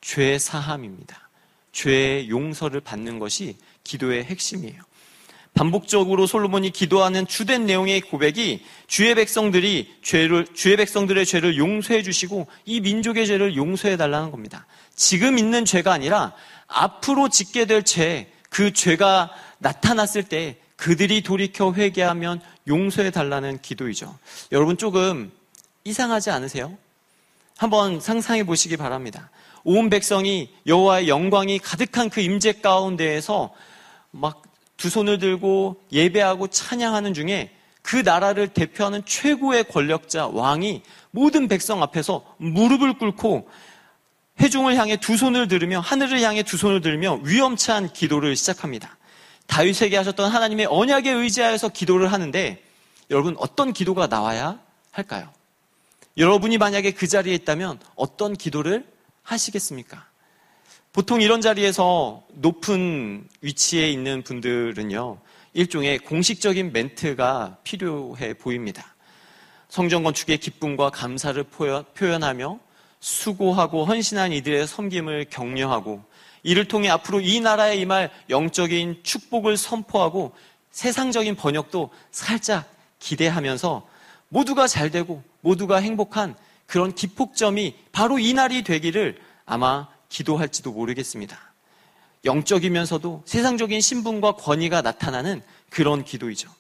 죄 0.01 0.39
사함입니다. 0.39 1.29
죄의 1.73 2.31
용서를 2.31 2.81
받는 2.81 3.19
것이 3.19 3.57
기도의 3.85 4.25
핵심이에요. 4.25 4.81
반복적으로 5.55 6.27
솔로몬이 6.27 6.71
기도하는 6.71 7.27
주된 7.27 7.67
내용의 7.67 8.03
고백이 8.03 8.65
주의 8.87 9.15
백성들이 9.17 9.93
죄를 10.03 10.47
주의 10.55 10.77
백성들의 10.77 11.27
죄를 11.27 11.57
용서해 11.57 12.03
주시고 12.03 12.47
이 12.65 12.81
민족의 12.81 13.27
죄를 13.27 13.57
용서해 13.57 13.97
달라는 13.97 14.31
겁니다. 14.31 14.67
지금 14.95 15.37
있는 15.37 15.65
죄가 15.65 15.93
아니라 15.93 16.33
앞으로 16.69 17.29
짓게 17.29 17.65
될 17.65 17.83
죄, 17.83 18.33
그 18.51 18.73
죄가 18.73 19.33
나타났을 19.59 20.23
때 20.23 20.59
그들이 20.79 21.23
돌이켜 21.23 21.75
회개하면 21.75 22.41
용서해 22.67 23.11
달라는 23.11 23.61
기도이죠. 23.61 24.19
여러분 24.53 24.79
조금 24.79 25.31
이상하지 25.85 26.31
않으세요? 26.31 26.79
한번 27.59 28.01
상상해 28.01 28.45
보시기 28.45 28.79
바랍니다. 28.79 29.29
온 29.65 29.91
백성이 29.91 30.51
여호와의 30.67 31.09
영광이 31.09 31.59
가득한 31.59 32.09
그 32.09 32.23
임재 32.23 32.55
가운데에서 32.63 33.53
막 34.13 34.49
두 34.79 34.89
손을 34.89 35.19
들고 35.19 35.83
예배하고 35.93 36.47
찬양하는 36.47 37.13
중에 37.13 37.51
그 37.83 37.97
나라를 37.97 38.49
대표하는 38.49 39.03
최고의 39.05 39.65
권력자 39.65 40.29
왕이 40.29 40.83
모든 41.11 41.49
백성 41.49 41.83
앞에서 41.83 42.25
무릎을 42.39 42.95
꿇고 42.95 43.49
회중을 44.41 44.77
향해 44.77 44.97
두 44.97 45.17
손을 45.17 45.49
들으며 45.49 45.81
하늘을 45.81 46.21
향해 46.23 46.45
두 46.45 46.57
손을 46.57 46.81
들으며 46.81 47.19
위험찬 47.25 47.93
기도를 47.93 48.37
시작합니다. 48.37 48.97
다윗에게 49.49 49.97
하셨던 49.97 50.31
하나님의 50.31 50.67
언약에 50.67 51.11
의지하여서 51.11 51.71
기도를 51.71 52.13
하는데 52.13 52.63
여러분 53.11 53.35
어떤 53.39 53.73
기도가 53.73 54.07
나와야 54.07 54.61
할까요? 54.93 55.31
여러분이 56.17 56.59
만약에 56.59 56.93
그 56.93 57.07
자리에 57.07 57.35
있다면 57.35 57.81
어떤 57.97 58.35
기도를 58.35 58.87
하시겠습니까? 59.23 60.07
보통 60.93 61.21
이런 61.21 61.41
자리에서 61.41 62.25
높은 62.35 63.29
위치에 63.41 63.91
있는 63.91 64.23
분들은요, 64.23 65.19
일종의 65.55 66.01
공식적인 66.01 66.73
멘트가 66.73 67.59
필요해 67.63 68.35
보입니다. 68.35 68.95
성전 69.69 70.03
건축의 70.03 70.39
기쁨과 70.39 70.91
감사를 70.91 71.43
표현하며 71.95 72.59
수고하고 73.01 73.85
헌신한 73.85 74.33
이들의 74.33 74.67
섬김을 74.67 75.27
격려하고 75.31 76.03
이를 76.49 76.65
통해 76.65 76.89
앞으로 76.89 77.21
이 77.21 77.41
나라에 77.41 77.77
임할 77.77 78.11
영적인 78.31 79.01
축복을 79.03 79.59
선포하고 79.59 80.33
세상적인 80.71 81.37
번역도 81.37 81.91
살짝 82.11 82.73
기대하면서 83.01 83.87
모두가 84.31 84.67
잘 84.67 84.91
되고 84.91 85.23
모두가 85.43 85.77
행복한 85.77 86.35
그런 86.65 86.95
기폭점이 86.95 87.77
바로 87.93 88.19
이 88.19 88.33
날이 88.33 88.63
되기를 88.63 89.21
아마 89.45 89.89
기도할지도 90.09 90.73
모르겠습니다. 90.73 91.39
영적이면서도 92.25 93.25
세상적인 93.27 93.83
신분과 93.83 94.37
권위가 94.37 94.81
나타나는 94.81 95.43
그런 95.69 96.03
기도이죠. 96.03 96.51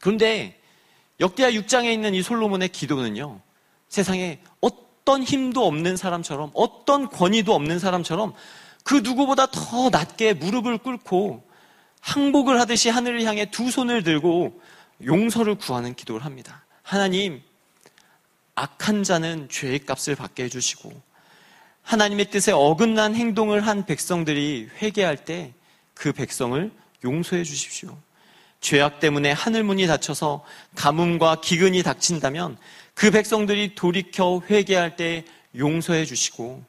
그런데 0.00 0.60
역대하 1.20 1.52
6장에 1.52 1.92
있는 1.92 2.14
이 2.14 2.22
솔로몬의 2.22 2.70
기도는요, 2.70 3.38
세상에 3.88 4.40
어떤 4.60 5.22
힘도 5.22 5.68
없는 5.68 5.96
사람처럼, 5.96 6.50
어떤 6.54 7.08
권위도 7.08 7.54
없는 7.54 7.78
사람처럼 7.78 8.34
그 8.82 8.96
누구보다 8.96 9.46
더 9.46 9.90
낮게 9.90 10.34
무릎을 10.34 10.78
꿇고 10.78 11.48
항복을 12.00 12.60
하듯이 12.60 12.88
하늘을 12.88 13.22
향해 13.24 13.50
두 13.50 13.70
손을 13.70 14.02
들고 14.02 14.60
용서를 15.04 15.54
구하는 15.56 15.94
기도를 15.94 16.24
합니다. 16.24 16.64
하나님, 16.82 17.42
악한 18.54 19.04
자는 19.04 19.48
죄의 19.48 19.80
값을 19.80 20.16
받게 20.16 20.44
해주시고, 20.44 20.92
하나님의 21.82 22.30
뜻에 22.30 22.52
어긋난 22.52 23.14
행동을 23.14 23.66
한 23.66 23.86
백성들이 23.86 24.68
회개할 24.80 25.24
때 25.24 25.54
그 25.94 26.12
백성을 26.12 26.70
용서해 27.04 27.44
주십시오. 27.44 27.96
죄악 28.60 29.00
때문에 29.00 29.32
하늘문이 29.32 29.86
닫혀서 29.86 30.44
가뭄과 30.74 31.40
기근이 31.40 31.82
닥친다면 31.82 32.56
그 32.94 33.10
백성들이 33.10 33.74
돌이켜 33.74 34.42
회개할 34.48 34.96
때 34.96 35.24
용서해 35.56 36.04
주시고 36.04 36.64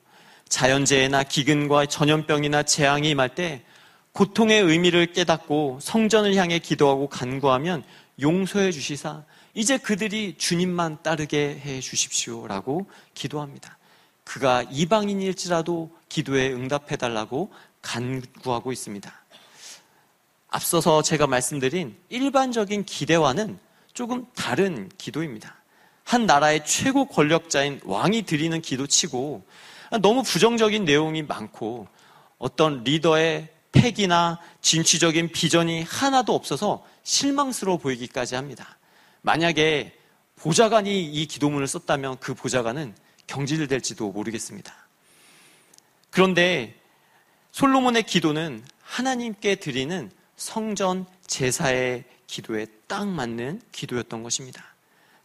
자연재해나 0.53 1.23
기근과 1.23 1.87
전염병이나 1.87 2.61
재앙이 2.61 3.09
임할 3.09 3.33
때 3.33 3.63
고통의 4.11 4.61
의미를 4.61 5.11
깨닫고 5.11 5.79
성전을 5.81 6.35
향해 6.35 6.59
기도하고 6.59 7.09
간구하면 7.09 7.83
용서해 8.21 8.71
주시사 8.71 9.23
이제 9.55 9.79
그들이 9.79 10.35
주님만 10.37 11.01
따르게 11.01 11.59
해 11.65 11.79
주십시오라고 11.79 12.87
기도합니다. 13.15 13.79
그가 14.25 14.63
이방인일지라도 14.69 15.89
기도에 16.07 16.53
응답해 16.53 16.97
달라고 16.97 17.51
간구하고 17.81 18.71
있습니다. 18.71 19.11
앞서서 20.49 21.01
제가 21.01 21.25
말씀드린 21.25 21.97
일반적인 22.09 22.85
기대와는 22.85 23.57
조금 23.95 24.27
다른 24.35 24.91
기도입니다. 24.99 25.55
한 26.03 26.27
나라의 26.27 26.63
최고 26.63 27.05
권력자인 27.05 27.81
왕이 27.85 28.21
드리는 28.27 28.61
기도치고 28.61 29.43
너무 30.01 30.23
부정적인 30.23 30.85
내용이 30.85 31.23
많고 31.23 31.87
어떤 32.37 32.83
리더의 32.83 33.49
팩이나 33.71 34.39
진취적인 34.61 35.31
비전이 35.31 35.83
하나도 35.83 36.33
없어서 36.33 36.85
실망스러워 37.03 37.77
보이기까지 37.77 38.35
합니다. 38.35 38.77
만약에 39.21 39.97
보좌관이 40.35 41.05
이 41.05 41.25
기도문을 41.25 41.67
썼다면 41.67 42.17
그 42.19 42.33
보좌관은 42.33 42.93
경질될지도 43.27 44.11
모르겠습니다. 44.11 44.73
그런데 46.09 46.75
솔로몬의 47.51 48.03
기도는 48.03 48.63
하나님께 48.81 49.55
드리는 49.55 50.11
성전 50.35 51.05
제사의 51.25 52.03
기도에 52.27 52.67
딱 52.87 53.07
맞는 53.07 53.61
기도였던 53.71 54.23
것입니다. 54.23 54.63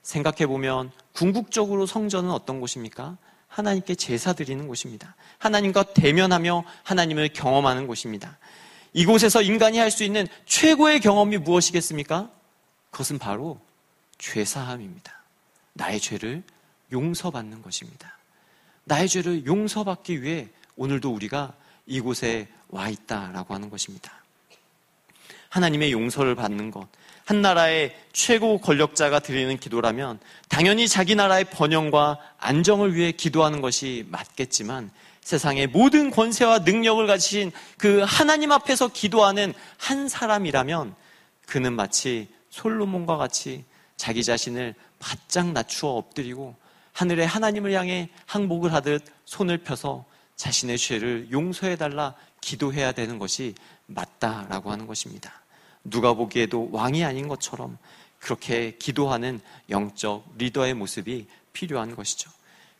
생각해 0.02 0.46
보면 0.46 0.90
궁극적으로 1.12 1.86
성전은 1.86 2.30
어떤 2.30 2.60
곳입니까? 2.60 3.18
하나님께 3.58 3.96
제사 3.96 4.32
드리는 4.32 4.68
곳입니다. 4.68 5.16
하나님과 5.38 5.92
대면하며 5.92 6.64
하나님을 6.84 7.30
경험하는 7.32 7.88
곳입니다. 7.88 8.38
이곳에서 8.92 9.42
인간이 9.42 9.78
할 9.78 9.90
수 9.90 10.04
있는 10.04 10.28
최고의 10.46 11.00
경험이 11.00 11.38
무엇이겠습니까? 11.38 12.30
그것은 12.90 13.18
바로 13.18 13.60
죄사함입니다. 14.18 15.12
나의 15.72 15.98
죄를 15.98 16.42
용서받는 16.92 17.62
것입니다. 17.62 18.16
나의 18.84 19.08
죄를 19.08 19.44
용서받기 19.44 20.22
위해 20.22 20.48
오늘도 20.76 21.12
우리가 21.12 21.54
이곳에 21.86 22.48
와 22.68 22.88
있다라고 22.88 23.54
하는 23.54 23.70
것입니다. 23.70 24.12
하나님의 25.48 25.92
용서를 25.92 26.34
받는 26.34 26.70
것, 26.70 26.88
한 27.28 27.42
나라의 27.42 27.94
최고 28.14 28.56
권력자가 28.56 29.18
드리는 29.18 29.54
기도라면 29.58 30.18
당연히 30.48 30.88
자기 30.88 31.14
나라의 31.14 31.44
번영과 31.44 32.18
안정을 32.38 32.94
위해 32.94 33.12
기도하는 33.12 33.60
것이 33.60 34.06
맞겠지만 34.08 34.90
세상의 35.20 35.66
모든 35.66 36.10
권세와 36.10 36.60
능력을 36.60 37.06
가지신 37.06 37.52
그 37.76 38.02
하나님 38.06 38.50
앞에서 38.50 38.88
기도하는 38.88 39.52
한 39.76 40.08
사람이라면 40.08 40.94
그는 41.44 41.74
마치 41.74 42.28
솔로몬과 42.48 43.18
같이 43.18 43.66
자기 43.98 44.24
자신을 44.24 44.74
바짝 44.98 45.52
낮추어 45.52 45.96
엎드리고 45.96 46.56
하늘의 46.94 47.26
하나님을 47.26 47.72
향해 47.72 48.08
항복을 48.24 48.72
하듯 48.72 49.04
손을 49.26 49.58
펴서 49.58 50.06
자신의 50.36 50.78
죄를 50.78 51.28
용서해달라 51.30 52.14
기도해야 52.40 52.92
되는 52.92 53.18
것이 53.18 53.54
맞다라고 53.84 54.72
하는 54.72 54.86
것입니다. 54.86 55.42
누가 55.84 56.14
보기에도 56.14 56.68
왕이 56.72 57.04
아닌 57.04 57.28
것처럼 57.28 57.78
그렇게 58.18 58.76
기도하는 58.78 59.40
영적 59.70 60.24
리더의 60.36 60.74
모습이 60.74 61.26
필요한 61.52 61.94
것이죠. 61.94 62.30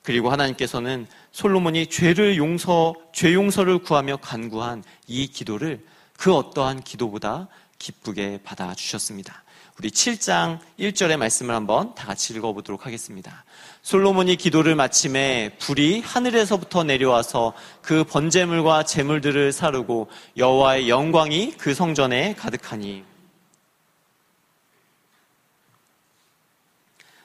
그리고 0.03 0.31
하나님께서는 0.31 1.07
솔로몬이 1.33 1.87
죄를 1.87 2.37
용서, 2.37 2.95
죄 3.13 3.35
용서를 3.35 3.79
구하며 3.79 4.19
간구한 4.19 4.83
이 5.07 5.27
기도를 5.29 5.85
그 6.15 6.35
어떠한 6.35 6.83
기도보다 6.83 7.49
기쁘게 7.79 8.41
받아주셨습니다. 8.43 9.43
우리 9.81 9.91
7장 9.91 10.59
1절의 10.81 11.19
말씀을 11.19 11.55
한번 11.55 11.95
다 11.95 12.09
같이 12.09 12.35
읽어보도록 12.35 12.85
하겠습니다. 12.85 13.45
솔로몬이 13.83 14.35
기도를 14.35 14.75
마침에 14.75 15.55
불이 15.61 16.01
하늘에서부터 16.01 16.83
내려와서 16.83 17.55
그 17.81 18.03
번제물과 18.03 18.83
제물들을 18.83 19.53
사르고 19.53 20.09
여호와의 20.37 20.89
영광이 20.89 21.53
그 21.59 21.75
성전에 21.75 22.35
가득하니 22.35 23.05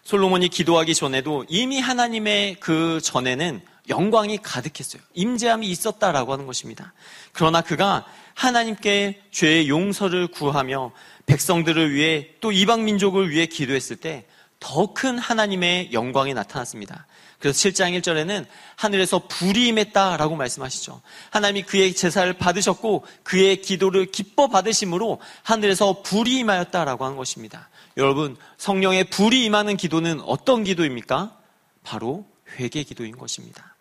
솔로몬이 0.04 0.48
기도하기 0.50 0.94
전에도 0.94 1.46
이미 1.50 1.80
하나님의 1.80 2.58
그 2.60 3.02
전에는 3.02 3.62
영광이 3.90 4.38
가득했어요. 4.44 5.02
임재함이 5.16 5.68
있었다라고 5.68 6.32
하는 6.32 6.46
것입니다. 6.46 6.94
그러나 7.32 7.62
그가 7.62 8.06
하나님께 8.36 9.24
죄의 9.32 9.70
용서를 9.70 10.28
구하며 10.28 10.92
백성들을 11.26 11.94
위해 11.94 12.30
또 12.42 12.52
이방 12.52 12.86
민족을 12.86 13.30
위해 13.30 13.46
기도했을 13.46 13.96
때 13.98 14.26
더 14.64 14.94
큰 14.94 15.20
하나님의 15.20 15.92
영광이 15.92 16.34
나타났습니다. 16.34 17.06
그래서 17.38 17.58
7장 17.60 18.00
1절에는 18.00 18.46
하늘에서 18.78 19.28
불이 19.28 19.68
임했다라고 19.68 20.38
말씀하시죠. 20.38 21.02
하나님이 21.32 21.64
그의 21.64 21.94
제사를 21.94 22.32
받으셨고 22.32 23.06
그의 23.24 23.62
기도를 23.62 24.06
기뻐 24.06 24.48
받으심으로 24.48 25.20
하늘에서 25.44 26.02
불이 26.04 26.38
임하였다라고 26.38 27.04
하는 27.04 27.18
것입니다. 27.18 27.70
여러분, 27.98 28.38
성령의 28.58 29.06
불이 29.06 29.44
임하는 29.44 29.76
기도는 29.76 30.22
어떤 30.22 30.64
기도입니까? 30.64 31.38
바로 31.84 32.26
회개 32.58 32.84
기도인 32.84 33.18
것입니다. 33.18 33.76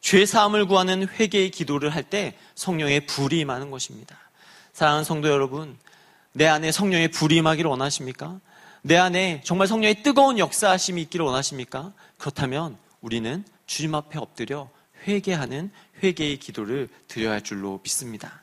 죄 0.00 0.24
사함을 0.24 0.64
구하는 0.66 1.06
회개의 1.06 1.50
기도를 1.50 1.90
할 1.90 2.04
때 2.04 2.38
성령의 2.54 3.04
불이 3.06 3.38
임하는 3.40 3.70
것입니다. 3.70 4.16
사랑하는 4.72 5.04
성도 5.04 5.28
여러분, 5.28 5.76
내 6.32 6.46
안에 6.46 6.72
성령의 6.72 7.08
불이 7.08 7.36
임하기를 7.36 7.68
원하십니까? 7.68 8.40
내 8.82 8.96
안에 8.96 9.42
정말 9.44 9.68
성령의 9.68 10.02
뜨거운 10.02 10.38
역사하심이 10.38 11.00
있기를 11.02 11.24
원하십니까? 11.24 11.92
그렇다면 12.18 12.76
우리는 13.00 13.44
주님 13.66 13.94
앞에 13.94 14.18
엎드려 14.18 14.70
회개하는 15.06 15.70
회개의 16.02 16.38
기도를 16.38 16.88
드려야 17.08 17.32
할 17.32 17.42
줄로 17.42 17.80
믿습니다. 17.82 18.42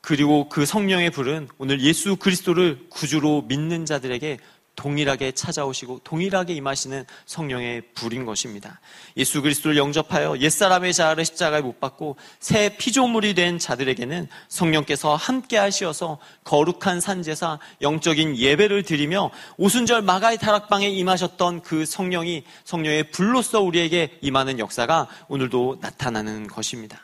그리고 0.00 0.48
그 0.48 0.64
성령의 0.64 1.10
불은 1.10 1.48
오늘 1.58 1.80
예수 1.80 2.16
그리스도를 2.16 2.86
구주로 2.88 3.42
믿는 3.42 3.86
자들에게 3.86 4.38
동일하게 4.80 5.32
찾아오시고 5.32 6.00
동일하게 6.04 6.54
임하시는 6.54 7.04
성령의 7.26 7.82
불인 7.94 8.24
것입니다. 8.24 8.80
예수 9.18 9.42
그리스도를 9.42 9.76
영접하여 9.76 10.38
옛사람의 10.38 10.94
자아를 10.94 11.26
십자가에 11.26 11.60
못 11.60 11.80
박고 11.80 12.16
새 12.38 12.78
피조물이 12.78 13.34
된 13.34 13.58
자들에게는 13.58 14.26
성령께서 14.48 15.16
함께 15.16 15.58
하시어서 15.58 16.18
거룩한 16.44 17.02
산제사 17.02 17.58
영적인 17.82 18.38
예배를 18.38 18.84
드리며 18.84 19.30
오순절 19.58 20.00
마가의 20.00 20.38
다락방에 20.38 20.88
임하셨던 20.88 21.60
그 21.60 21.84
성령이 21.84 22.44
성령의 22.64 23.10
불로서 23.10 23.60
우리에게 23.60 24.16
임하는 24.22 24.58
역사가 24.58 25.08
오늘도 25.28 25.80
나타나는 25.82 26.46
것입니다. 26.46 26.98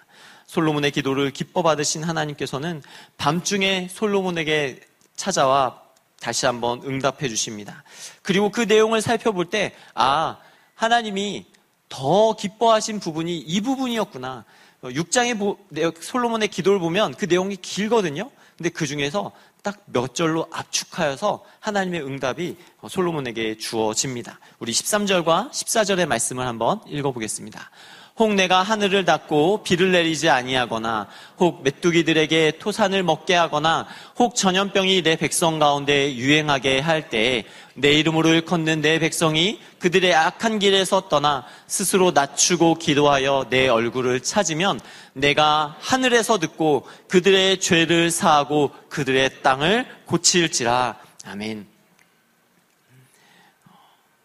솔로몬의 0.47 0.93
기도를 0.93 1.31
기뻐 1.31 1.63
받으신 1.63 2.05
하나님께서는 2.05 2.83
밤중에 3.19 3.89
솔로몬에게 3.91 4.81
찾아와 5.15 5.86
다시 6.27 6.45
한번 6.45 6.83
응답해 6.85 7.29
주십니다. 7.29 7.85
그리고 8.23 8.51
그 8.51 8.63
내용을 8.63 9.01
살펴볼 9.01 9.45
때, 9.45 9.77
아, 9.95 10.39
하나님이 10.75 11.47
더 11.89 12.35
기뻐하신 12.35 12.99
부분이 12.99 13.39
이 13.39 13.61
부분이었구나. 13.61 14.45
6장의 14.83 16.03
솔로몬의 16.03 16.49
기도를 16.49 16.81
보면 16.81 17.15
그 17.15 17.27
내용이 17.27 17.55
길거든요. 17.55 18.29
근데 18.57 18.71
그 18.71 18.89
중에서 18.89 19.31
딱 19.63 19.83
몇 19.87 20.17
절로 20.17 20.49
압축하여서 20.51 21.45
하나님의 21.61 22.05
응답이 22.05 22.57
솔로몬에게 22.89 23.59
주어집니다. 23.59 24.41
우리 24.59 24.73
13절과 24.73 25.51
14절의 25.53 26.07
말씀을 26.07 26.45
한번 26.45 26.81
읽어보겠습니다. 26.89 27.71
혹 28.19 28.35
내가 28.35 28.63
하늘을 28.63 29.05
닫고 29.05 29.63
비를 29.63 29.93
내리지 29.93 30.31
아니하거나 30.31 31.07
혹 31.39 31.63
메뚜기들에게 31.63 32.53
토산을 32.59 33.03
먹게 33.03 33.35
하거나 33.35 33.87
혹 34.19 34.35
전염병이 34.35 35.03
내 35.03 35.17
백성 35.17 35.59
가운데 35.59 36.15
유행하게 36.15 36.81
할때내 36.81 37.45
이름으로 37.77 38.31
일컫는 38.31 38.81
내 38.81 38.99
백성이 38.99 39.61
그들의 39.81 40.15
악한 40.15 40.59
길에서 40.61 41.09
떠나 41.09 41.45
스스로 41.67 42.11
낮추고 42.11 42.77
기도하여 42.77 43.49
내 43.51 43.69
얼굴을 43.69 44.21
찾으면 44.21 44.81
내가 45.13 45.77
하늘에서 45.81 46.39
듣고 46.39 46.89
그들의 47.09 47.61
죄를 47.61 48.11
사하고 48.11 48.71
그들의 48.89 49.43
땅을 49.43 49.87
고칠지라 50.07 50.97
아멘. 51.27 51.67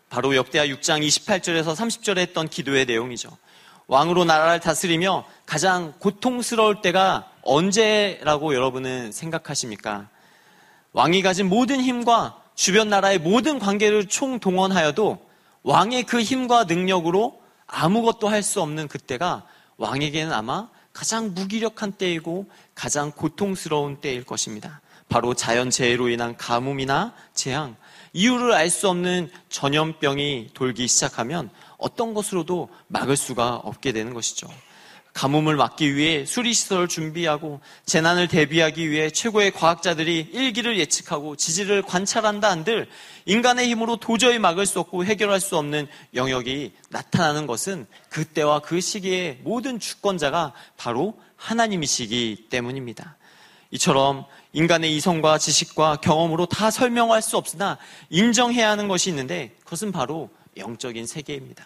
바로 0.07 0.35
역대하 0.35 0.65
6장 0.65 1.05
28절에서 1.05 1.73
30절에 1.75 2.17
했던 2.17 2.47
기도의 2.47 2.85
내용이죠. 2.85 3.29
왕으로 3.91 4.23
나라를 4.23 4.61
다스리며 4.61 5.25
가장 5.45 5.93
고통스러울 5.99 6.81
때가 6.81 7.29
언제라고 7.41 8.55
여러분은 8.55 9.11
생각하십니까? 9.11 10.07
왕이 10.93 11.21
가진 11.21 11.49
모든 11.49 11.81
힘과 11.81 12.41
주변 12.55 12.87
나라의 12.87 13.19
모든 13.19 13.59
관계를 13.59 14.07
총동원하여도 14.07 15.19
왕의 15.63 16.03
그 16.03 16.21
힘과 16.21 16.63
능력으로 16.63 17.41
아무것도 17.67 18.29
할 18.29 18.43
수 18.43 18.61
없는 18.61 18.87
그때가 18.87 19.43
왕에게는 19.75 20.31
아마 20.31 20.69
가장 20.93 21.33
무기력한 21.33 21.91
때이고 21.91 22.45
가장 22.73 23.11
고통스러운 23.11 23.99
때일 23.99 24.23
것입니다. 24.23 24.79
바로 25.09 25.33
자연재해로 25.33 26.07
인한 26.07 26.37
가뭄이나 26.37 27.13
재앙, 27.33 27.75
이유를 28.13 28.53
알 28.53 28.69
수 28.69 28.87
없는 28.87 29.29
전염병이 29.49 30.51
돌기 30.53 30.87
시작하면 30.87 31.49
어떤 31.81 32.13
것으로도 32.13 32.69
막을 32.87 33.17
수가 33.17 33.55
없게 33.55 33.91
되는 33.91 34.13
것이죠. 34.13 34.47
가뭄을 35.13 35.57
막기 35.57 35.95
위해 35.95 36.25
수리시설을 36.25 36.87
준비하고 36.87 37.59
재난을 37.85 38.29
대비하기 38.29 38.89
위해 38.89 39.09
최고의 39.09 39.51
과학자들이 39.51 40.29
일기를 40.31 40.79
예측하고 40.79 41.35
지질을 41.35 41.81
관찰한다 41.81 42.49
한들 42.49 42.87
인간의 43.25 43.67
힘으로 43.67 43.97
도저히 43.97 44.39
막을 44.39 44.65
수 44.65 44.79
없고 44.79 45.03
해결할 45.03 45.41
수 45.41 45.57
없는 45.57 45.87
영역이 46.13 46.71
나타나는 46.89 47.45
것은 47.45 47.87
그때와 48.09 48.59
그 48.59 48.79
시기에 48.79 49.39
모든 49.43 49.79
주권자가 49.79 50.53
바로 50.77 51.19
하나님이시기 51.35 52.47
때문입니다. 52.49 53.17
이처럼 53.71 54.25
인간의 54.53 54.95
이성과 54.95 55.37
지식과 55.39 55.97
경험으로 55.97 56.45
다 56.45 56.71
설명할 56.71 57.21
수 57.21 57.37
없으나 57.37 57.77
인정해야 58.09 58.69
하는 58.69 58.87
것이 58.87 59.09
있는데 59.09 59.55
그것은 59.63 59.91
바로 59.91 60.29
영적인 60.57 61.05
세계입니다. 61.05 61.65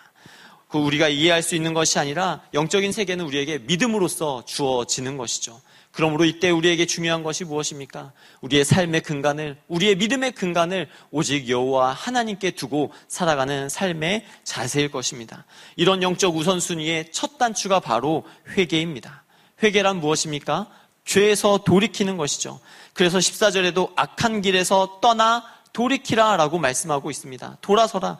그 0.67 0.77
우리가 0.77 1.07
이해할 1.07 1.41
수 1.41 1.55
있는 1.55 1.73
것이 1.73 1.99
아니라 1.99 2.41
영적인 2.53 2.91
세계는 2.91 3.25
우리에게 3.25 3.59
믿음으로써 3.59 4.43
주어지는 4.45 5.17
것이죠. 5.17 5.61
그러므로 5.91 6.25
이때 6.25 6.49
우리에게 6.49 6.85
중요한 6.85 7.23
것이 7.23 7.45
무엇입니까? 7.45 8.11
우리의 8.41 8.65
삶의 8.65 9.01
근간을, 9.01 9.57
우리의 9.69 9.95
믿음의 9.95 10.33
근간을 10.33 10.89
오직 11.09 11.47
여호와 11.47 11.93
하나님께 11.93 12.51
두고 12.51 12.91
살아가는 13.07 13.69
삶의 13.69 14.25
자세일 14.43 14.91
것입니다. 14.91 15.45
이런 15.77 16.03
영적 16.03 16.35
우선순위의 16.35 17.13
첫 17.13 17.37
단추가 17.37 17.79
바로 17.79 18.25
회개입니다. 18.49 19.23
회개란 19.63 20.01
무엇입니까? 20.01 20.67
죄에서 21.05 21.59
돌이키는 21.59 22.17
것이죠. 22.17 22.59
그래서 22.93 23.17
14절에도 23.19 23.93
악한 23.95 24.41
길에서 24.41 24.99
떠나 25.01 25.45
돌이키라 25.71 26.35
라고 26.35 26.57
말씀하고 26.57 27.09
있습니다. 27.09 27.57
돌아서라. 27.61 28.17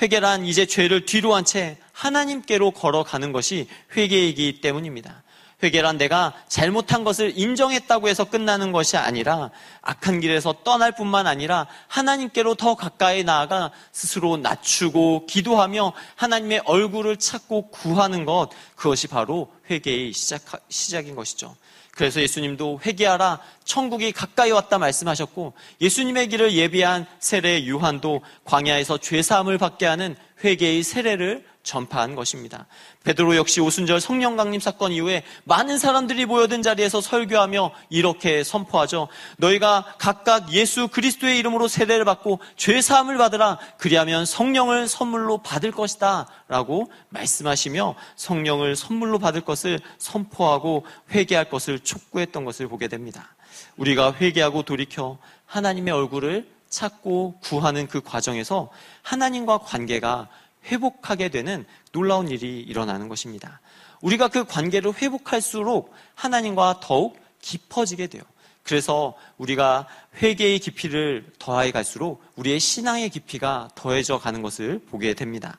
회개란 0.00 0.44
이제 0.46 0.66
죄를 0.66 1.04
뒤로 1.06 1.34
한 1.34 1.44
채 1.44 1.78
하나님께로 1.92 2.70
걸어가는 2.72 3.32
것이 3.32 3.66
회개이기 3.96 4.60
때문입니다. 4.60 5.22
회개란 5.62 5.98
내가 5.98 6.34
잘못한 6.48 7.02
것을 7.02 7.32
인정했다고 7.36 8.08
해서 8.08 8.24
끝나는 8.24 8.70
것이 8.70 8.96
아니라 8.96 9.50
악한 9.82 10.20
길에서 10.20 10.54
떠날 10.62 10.92
뿐만 10.92 11.26
아니라 11.26 11.66
하나님께로 11.88 12.54
더 12.54 12.76
가까이 12.76 13.24
나아가 13.24 13.72
스스로 13.90 14.36
낮추고 14.36 15.26
기도하며 15.26 15.92
하나님의 16.14 16.62
얼굴을 16.64 17.16
찾고 17.16 17.70
구하는 17.70 18.24
것 18.24 18.50
그것이 18.76 19.08
바로 19.08 19.52
회개의 19.68 20.12
시작, 20.12 20.42
시작인 20.68 21.16
것이죠. 21.16 21.56
그래서 21.98 22.20
예수님도 22.20 22.82
회개하라 22.86 23.40
천국이 23.64 24.12
가까이 24.12 24.52
왔다 24.52 24.78
말씀하셨고 24.78 25.54
예수님의 25.80 26.28
길을 26.28 26.52
예비한 26.52 27.06
세례 27.18 27.64
유한도 27.64 28.20
광야에서 28.44 28.98
죄 28.98 29.20
사함을 29.20 29.58
받게 29.58 29.86
하는 29.86 30.14
회개의 30.44 30.84
세례를 30.84 31.44
전파한 31.68 32.14
것입니다. 32.14 32.66
베드로 33.04 33.36
역시 33.36 33.60
오순절 33.60 34.00
성령 34.00 34.36
강림 34.36 34.58
사건 34.58 34.90
이후에 34.90 35.22
많은 35.44 35.78
사람들이 35.78 36.24
모여든 36.24 36.62
자리에서 36.62 37.02
설교하며 37.02 37.72
이렇게 37.90 38.42
선포하죠. 38.42 39.08
너희가 39.36 39.94
각각 39.98 40.52
예수 40.52 40.88
그리스도의 40.88 41.38
이름으로 41.38 41.68
세례를 41.68 42.06
받고 42.06 42.40
죄 42.56 42.80
사함을 42.80 43.18
받으라. 43.18 43.58
그리하면 43.76 44.24
성령을 44.24 44.88
선물로 44.88 45.38
받을 45.38 45.70
것이다라고 45.70 46.90
말씀하시며 47.10 47.94
성령을 48.16 48.74
선물로 48.74 49.18
받을 49.18 49.42
것을 49.42 49.78
선포하고 49.98 50.86
회개할 51.10 51.50
것을 51.50 51.80
촉구했던 51.80 52.46
것을 52.46 52.66
보게 52.68 52.88
됩니다. 52.88 53.36
우리가 53.76 54.14
회개하고 54.14 54.62
돌이켜 54.62 55.18
하나님의 55.44 55.92
얼굴을 55.92 56.48
찾고 56.70 57.40
구하는 57.42 57.86
그 57.88 58.00
과정에서 58.00 58.70
하나님과 59.02 59.58
관계가 59.58 60.28
회복하게 60.68 61.28
되는 61.28 61.66
놀라운 61.92 62.28
일이 62.28 62.60
일어나는 62.60 63.08
것입니다. 63.08 63.60
우리가 64.00 64.28
그 64.28 64.44
관계를 64.44 64.94
회복할수록 64.94 65.92
하나님과 66.14 66.80
더욱 66.82 67.18
깊어지게 67.40 68.08
돼요. 68.08 68.22
그래서 68.62 69.14
우리가 69.38 69.86
회개의 70.22 70.58
깊이를 70.58 71.32
더하게 71.38 71.70
갈수록 71.70 72.22
우리의 72.36 72.60
신앙의 72.60 73.08
깊이가 73.08 73.70
더해져 73.74 74.18
가는 74.18 74.42
것을 74.42 74.78
보게 74.90 75.14
됩니다. 75.14 75.58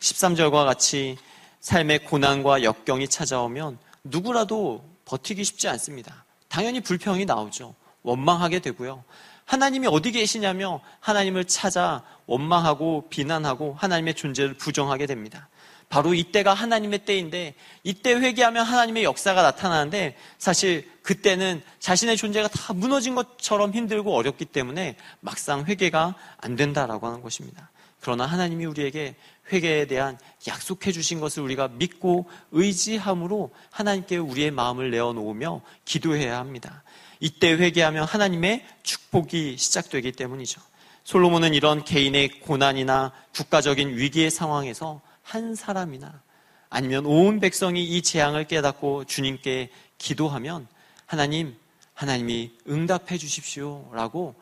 13절과 0.00 0.66
같이 0.66 1.16
삶의 1.60 2.04
고난과 2.04 2.62
역경이 2.62 3.08
찾아오면 3.08 3.78
누구라도 4.04 4.84
버티기 5.06 5.42
쉽지 5.44 5.68
않습니다. 5.68 6.24
당연히 6.48 6.80
불평이 6.80 7.24
나오죠. 7.24 7.74
원망하게 8.02 8.58
되고요. 8.58 9.02
하나님이 9.44 9.86
어디 9.88 10.12
계시냐며 10.12 10.80
하나님을 11.00 11.44
찾아 11.44 12.02
원망하고 12.26 13.08
비난하고 13.10 13.74
하나님의 13.78 14.14
존재를 14.14 14.54
부정하게 14.54 15.06
됩니다. 15.06 15.48
바로 15.88 16.14
이때가 16.14 16.54
하나님의 16.54 17.00
때인데 17.00 17.54
이때 17.82 18.14
회개하면 18.14 18.64
하나님의 18.64 19.04
역사가 19.04 19.42
나타나는데 19.42 20.16
사실 20.38 20.90
그때는 21.02 21.62
자신의 21.78 22.16
존재가 22.16 22.48
다 22.48 22.72
무너진 22.72 23.14
것처럼 23.14 23.72
힘들고 23.72 24.14
어렵기 24.14 24.46
때문에 24.46 24.96
막상 25.20 25.64
회개가 25.66 26.14
안 26.38 26.56
된다라고 26.56 27.06
하는 27.06 27.22
것입니다. 27.22 27.70
그러나 28.00 28.26
하나님이 28.26 28.66
우리에게 28.66 29.16
회개에 29.52 29.86
대한 29.86 30.18
약속해 30.46 30.92
주신 30.92 31.20
것을 31.20 31.42
우리가 31.42 31.68
믿고 31.68 32.28
의지함으로 32.52 33.50
하나님께 33.70 34.18
우리의 34.18 34.50
마음을 34.50 34.90
내어 34.90 35.12
놓으며 35.12 35.62
기도해야 35.84 36.38
합니다. 36.38 36.82
이때 37.24 37.52
회개하면 37.52 38.04
하나님의 38.04 38.66
축복이 38.82 39.56
시작되기 39.56 40.12
때문이죠. 40.12 40.60
솔로몬은 41.04 41.54
이런 41.54 41.82
개인의 41.82 42.40
고난이나 42.40 43.12
국가적인 43.34 43.96
위기의 43.96 44.30
상황에서 44.30 45.00
한 45.22 45.54
사람이나 45.54 46.20
아니면 46.68 47.06
온 47.06 47.40
백성이 47.40 47.82
이 47.82 48.02
재앙을 48.02 48.46
깨닫고 48.46 49.04
주님께 49.06 49.70
기도하면 49.96 50.68
하나님, 51.06 51.56
하나님이 51.94 52.58
응답해 52.68 53.16
주십시오. 53.16 53.88
라고 53.94 54.34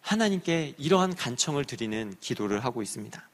하나님께 0.00 0.72
이러한 0.78 1.16
간청을 1.16 1.66
드리는 1.66 2.16
기도를 2.22 2.64
하고 2.64 2.80
있습니다. 2.80 3.28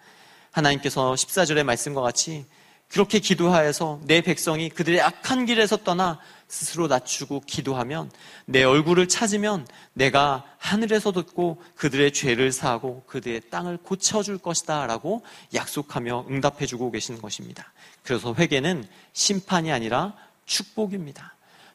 하나님께서 0.51 1.13
14절의 1.13 1.63
말씀과 1.63 2.01
같이 2.01 2.47
그렇게 2.89 3.21
기도하여서 3.21 4.01
내 4.07 4.23
백성이 4.23 4.69
그들의 4.69 5.01
악한 5.01 5.47
길에서 5.47 5.79
떠나 5.79 6.19
스스로 6.53 6.87
낮추고 6.87 7.45
기도하면 7.47 8.11
내 8.45 8.63
얼굴을 8.63 9.09
찾으면 9.09 9.67
내가 9.95 10.45
하늘에서 10.59 11.11
듣고 11.11 11.63
그들의 11.77 12.13
죄를 12.13 12.53
사하고 12.53 13.05
그들의 13.07 13.45
땅을 13.49 13.79
고쳐줄 13.79 14.37
것이다 14.37 14.87
라고 14.87 15.25
약속하며 15.55 16.27
응답해주고 16.29 16.91
계시는 16.91 17.23
것입니다. 17.23 17.73
그래서 18.05 18.35
회개는 18.39 18.87
심판이 19.15 19.73
아니라 19.73 20.13
축복입니다. 20.45 21.35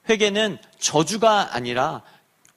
회개는 0.10 0.60
저주가 0.78 1.56
아니라 1.56 2.04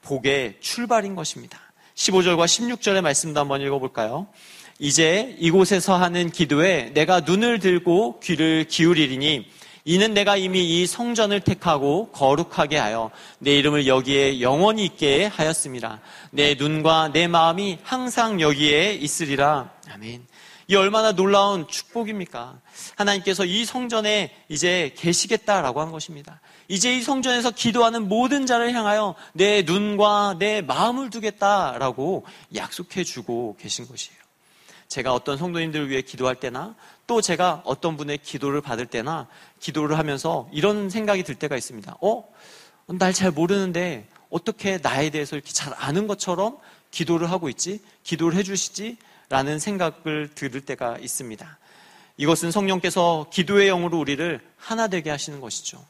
복의 0.02 0.58
출발인 0.60 1.14
것입니다. 1.14 1.58
15절과 1.94 2.44
16절의 2.44 3.00
말씀도 3.00 3.40
한번 3.40 3.62
읽어볼까요? 3.62 4.26
이제 4.78 5.34
이곳에서 5.38 5.96
하는 5.96 6.30
기도에 6.30 6.92
내가 6.92 7.20
눈을 7.20 7.60
들고 7.60 8.20
귀를 8.20 8.66
기울이리니 8.68 9.48
이는 9.84 10.14
내가 10.14 10.36
이미 10.36 10.82
이 10.82 10.86
성전을 10.86 11.40
택하고 11.40 12.10
거룩하게 12.12 12.76
하여 12.76 13.10
내 13.38 13.56
이름을 13.56 13.86
여기에 13.86 14.40
영원히 14.40 14.84
있게 14.84 15.26
하였습니다. 15.26 16.00
내 16.30 16.54
눈과 16.54 17.12
내 17.12 17.26
마음이 17.28 17.78
항상 17.82 18.40
여기에 18.40 18.94
있으리라. 18.94 19.70
아멘. 19.90 20.26
이 20.68 20.76
얼마나 20.76 21.10
놀라운 21.10 21.66
축복입니까? 21.66 22.60
하나님께서 22.94 23.44
이 23.44 23.64
성전에 23.64 24.32
이제 24.48 24.94
계시겠다라고 24.96 25.80
한 25.80 25.90
것입니다. 25.90 26.40
이제 26.68 26.96
이 26.96 27.02
성전에서 27.02 27.50
기도하는 27.50 28.08
모든 28.08 28.46
자를 28.46 28.72
향하여 28.72 29.16
내 29.32 29.62
눈과 29.62 30.36
내 30.38 30.60
마음을 30.60 31.10
두겠다라고 31.10 32.24
약속해 32.54 33.02
주고 33.02 33.56
계신 33.58 33.88
것이에요. 33.88 34.20
제가 34.86 35.12
어떤 35.12 35.38
성도님들을 35.38 35.88
위해 35.88 36.02
기도할 36.02 36.36
때나 36.36 36.76
또 37.08 37.20
제가 37.20 37.62
어떤 37.64 37.96
분의 37.96 38.18
기도를 38.18 38.60
받을 38.60 38.86
때나 38.86 39.26
기도를 39.60 39.98
하면서 39.98 40.48
이런 40.52 40.90
생각이 40.90 41.22
들 41.22 41.34
때가 41.34 41.56
있습니다. 41.56 41.98
어? 42.00 42.24
날 42.86 43.12
잘 43.12 43.30
모르는데 43.30 44.08
어떻게 44.30 44.78
나에 44.78 45.10
대해서 45.10 45.36
이렇게 45.36 45.52
잘 45.52 45.72
아는 45.76 46.06
것처럼 46.06 46.58
기도를 46.90 47.30
하고 47.30 47.48
있지? 47.48 47.80
기도를 48.02 48.36
해주시지? 48.38 48.96
라는 49.28 49.58
생각을 49.60 50.30
들을 50.34 50.60
때가 50.60 50.98
있습니다. 50.98 51.58
이것은 52.16 52.50
성령께서 52.50 53.26
기도의 53.32 53.68
영으로 53.68 53.98
우리를 53.98 54.40
하나 54.56 54.88
되게 54.88 55.08
하시는 55.10 55.40
것이죠. 55.40 55.84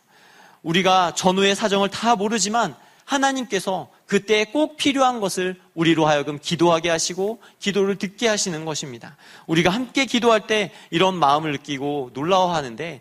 우리가 0.63 1.15
전후의 1.15 1.57
사정을 1.57 1.89
다 1.89 2.17
모르지만 2.17 2.77
하나님께서 3.05 3.89
그때 4.07 4.45
꼭 4.45 4.77
필요한 4.77 5.21
것을 5.21 5.61
우리로 5.75 6.07
하여금 6.07 6.39
기도하게 6.39 6.91
하시고 6.91 7.41
기도를 7.59 7.97
듣게 7.97 8.29
하시는 8.29 8.65
것입니다. 8.65 9.17
우리가 9.47 9.71
함께 9.71 10.05
기도할 10.05 10.47
때 10.47 10.71
이런 10.91 11.15
마음을 11.17 11.53
느끼고 11.53 12.11
놀라워하는데 12.13 13.01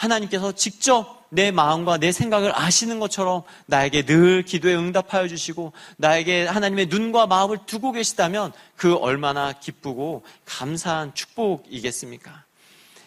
하나님께서 0.00 0.52
직접 0.52 1.20
내 1.28 1.50
마음과 1.50 1.98
내 1.98 2.10
생각을 2.10 2.52
아시는 2.58 2.98
것처럼 2.98 3.42
나에게 3.66 4.04
늘 4.04 4.42
기도에 4.42 4.74
응답하여 4.74 5.28
주시고 5.28 5.72
나에게 5.98 6.46
하나님의 6.46 6.86
눈과 6.86 7.26
마음을 7.26 7.58
두고 7.66 7.92
계시다면 7.92 8.52
그 8.76 8.96
얼마나 8.96 9.52
기쁘고 9.52 10.24
감사한 10.46 11.14
축복이겠습니까? 11.14 12.44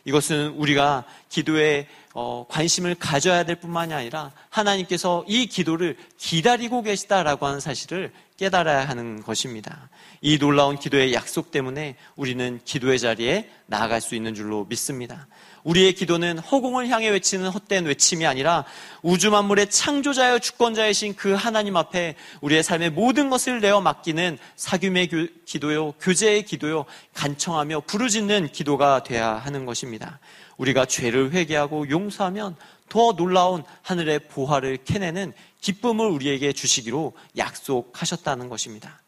이것은 0.06 0.50
우리가 0.50 1.06
기도에 1.30 1.88
어, 2.14 2.46
관심을 2.48 2.96
가져야 2.96 3.44
될 3.44 3.56
뿐만이 3.56 3.94
아니라 3.94 4.32
하나님께서 4.50 5.26
이 5.28 5.48
기도를 5.48 5.98
기다리고 6.18 6.84
계시다라고 6.84 7.48
하는 7.48 7.60
사실을 7.60 8.12
깨달아야 8.38 8.88
하는 8.88 9.24
것입니다. 9.24 9.90
이 10.22 10.38
놀라운 10.38 10.78
기도의 10.78 11.14
약속 11.14 11.52
때문에 11.52 11.96
우리는 12.16 12.60
기도의 12.64 13.00
자리에 13.00 13.50
나아갈 13.66 14.00
수 14.00 14.16
있는 14.16 14.36
줄로 14.36 14.66
믿습니다. 14.66 15.28
우리의 15.64 15.94
기도는 15.94 16.40
허공을 16.40 16.90
향해 16.90 17.10
외치는 17.10 17.50
헛된 17.50 17.86
외침이 17.86 18.26
아니라 18.26 18.66
우주 19.02 19.32
만물의 19.32 19.70
창조자여 19.70 20.40
주권자이신 20.40 21.16
그 21.16 21.34
하나님 21.34 21.78
앞에 21.78 22.16
우리의 22.42 22.64
삶의 22.64 22.92
모든 22.92 23.30
것을 23.30 23.62
내어 23.62 23.82
맡기는 23.82 24.38
사귐의 24.56 25.46
기도요, 25.46 25.94
교제의 25.94 26.44
기도요, 26.44 26.86
간청하며 27.14 27.82
부르짖는 27.82 28.52
기도가 28.52 29.04
돼야 29.04 29.36
하는 29.36 29.66
것입니다. 29.66 30.20
우리가 30.58 30.86
죄를 30.86 31.32
회개하고 31.32 31.90
용서하면 31.90 32.56
더 32.90 33.14
놀라운 33.14 33.64
하늘의 33.82 34.28
보화를 34.28 34.78
캐내는 34.84 35.34
기쁨을 35.62 36.06
우리에게 36.06 36.54
주시기로 36.54 37.14
약속하셨다는 37.38 38.50
것입니다. 38.50 39.02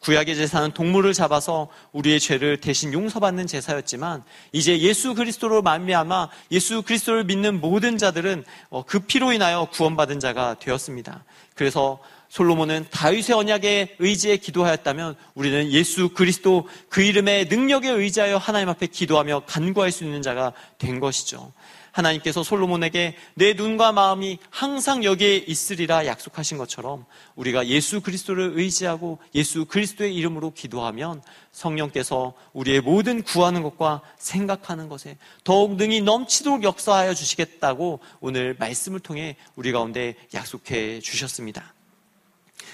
구약의 0.00 0.34
제사는 0.34 0.72
동물을 0.72 1.12
잡아서 1.12 1.68
우리의 1.92 2.20
죄를 2.20 2.58
대신 2.58 2.92
용서받는 2.92 3.46
제사였지만 3.46 4.24
이제 4.52 4.78
예수 4.80 5.14
그리스도로 5.14 5.62
말미암아 5.62 6.30
예수 6.52 6.82
그리스도를 6.82 7.24
믿는 7.24 7.60
모든 7.60 7.98
자들은 7.98 8.44
어, 8.70 8.82
그 8.84 9.00
피로 9.00 9.32
인하여 9.32 9.68
구원받은 9.70 10.18
자가 10.18 10.56
되었습니다. 10.58 11.24
그래서 11.54 11.98
솔로몬은 12.30 12.86
다윗의 12.90 13.34
언약에 13.34 13.96
의지해 13.98 14.36
기도하였다면 14.36 15.16
우리는 15.34 15.70
예수 15.72 16.10
그리스도 16.10 16.68
그 16.88 17.02
이름의 17.02 17.46
능력에 17.46 17.90
의지하여 17.90 18.38
하나님 18.38 18.68
앞에 18.68 18.86
기도하며 18.86 19.42
간구할 19.46 19.90
수 19.90 20.04
있는 20.04 20.22
자가 20.22 20.52
된 20.78 21.00
것이죠. 21.00 21.52
하나님께서 21.92 22.42
솔로몬에게 22.42 23.16
내 23.34 23.52
눈과 23.54 23.92
마음이 23.92 24.38
항상 24.50 25.04
여기에 25.04 25.36
있으리라 25.46 26.06
약속하신 26.06 26.58
것처럼 26.58 27.04
우리가 27.34 27.66
예수 27.68 28.00
그리스도를 28.00 28.52
의지하고 28.54 29.18
예수 29.34 29.64
그리스도의 29.64 30.14
이름으로 30.14 30.52
기도하면 30.52 31.22
성령께서 31.52 32.34
우리의 32.52 32.80
모든 32.80 33.22
구하는 33.22 33.62
것과 33.62 34.02
생각하는 34.18 34.88
것에 34.88 35.16
더욱 35.44 35.76
능히 35.76 36.00
넘치도록 36.00 36.62
역사하여 36.62 37.14
주시겠다고 37.14 38.00
오늘 38.20 38.56
말씀을 38.58 39.00
통해 39.00 39.36
우리 39.56 39.72
가운데 39.72 40.14
약속해 40.34 41.00
주셨습니다. 41.00 41.74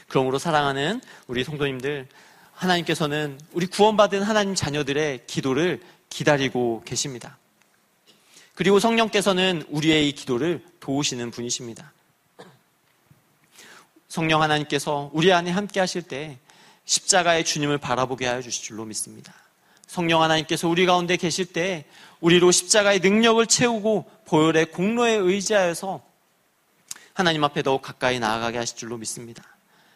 그러므로 0.08 0.38
사랑하는 0.38 1.00
우리 1.26 1.42
성도님들 1.42 2.06
하나님께서는 2.52 3.38
우리 3.52 3.66
구원받은 3.66 4.22
하나님 4.22 4.54
자녀들의 4.54 5.26
기도를 5.26 5.80
기다리고 6.08 6.82
계십니다. 6.84 7.38
그리고 8.56 8.80
성령께서는 8.80 9.64
우리의 9.68 10.08
이 10.08 10.12
기도를 10.12 10.64
도우시는 10.80 11.30
분이십니다. 11.30 11.92
성령 14.08 14.40
하나님께서 14.40 15.10
우리 15.12 15.30
안에 15.30 15.50
함께 15.50 15.78
하실 15.78 16.00
때 16.00 16.38
십자가의 16.86 17.44
주님을 17.44 17.76
바라보게 17.76 18.26
하여 18.26 18.40
주실 18.40 18.64
줄로 18.64 18.86
믿습니다. 18.86 19.34
성령 19.86 20.22
하나님께서 20.22 20.68
우리 20.68 20.86
가운데 20.86 21.18
계실 21.18 21.44
때 21.44 21.84
우리로 22.20 22.50
십자가의 22.50 23.00
능력을 23.00 23.46
채우고 23.46 24.10
보혈의 24.24 24.72
공로에 24.72 25.12
의지하여서 25.12 26.02
하나님 27.12 27.44
앞에 27.44 27.62
더욱 27.62 27.82
가까이 27.82 28.18
나아가게 28.18 28.56
하실 28.56 28.78
줄로 28.78 28.96
믿습니다. 28.96 29.42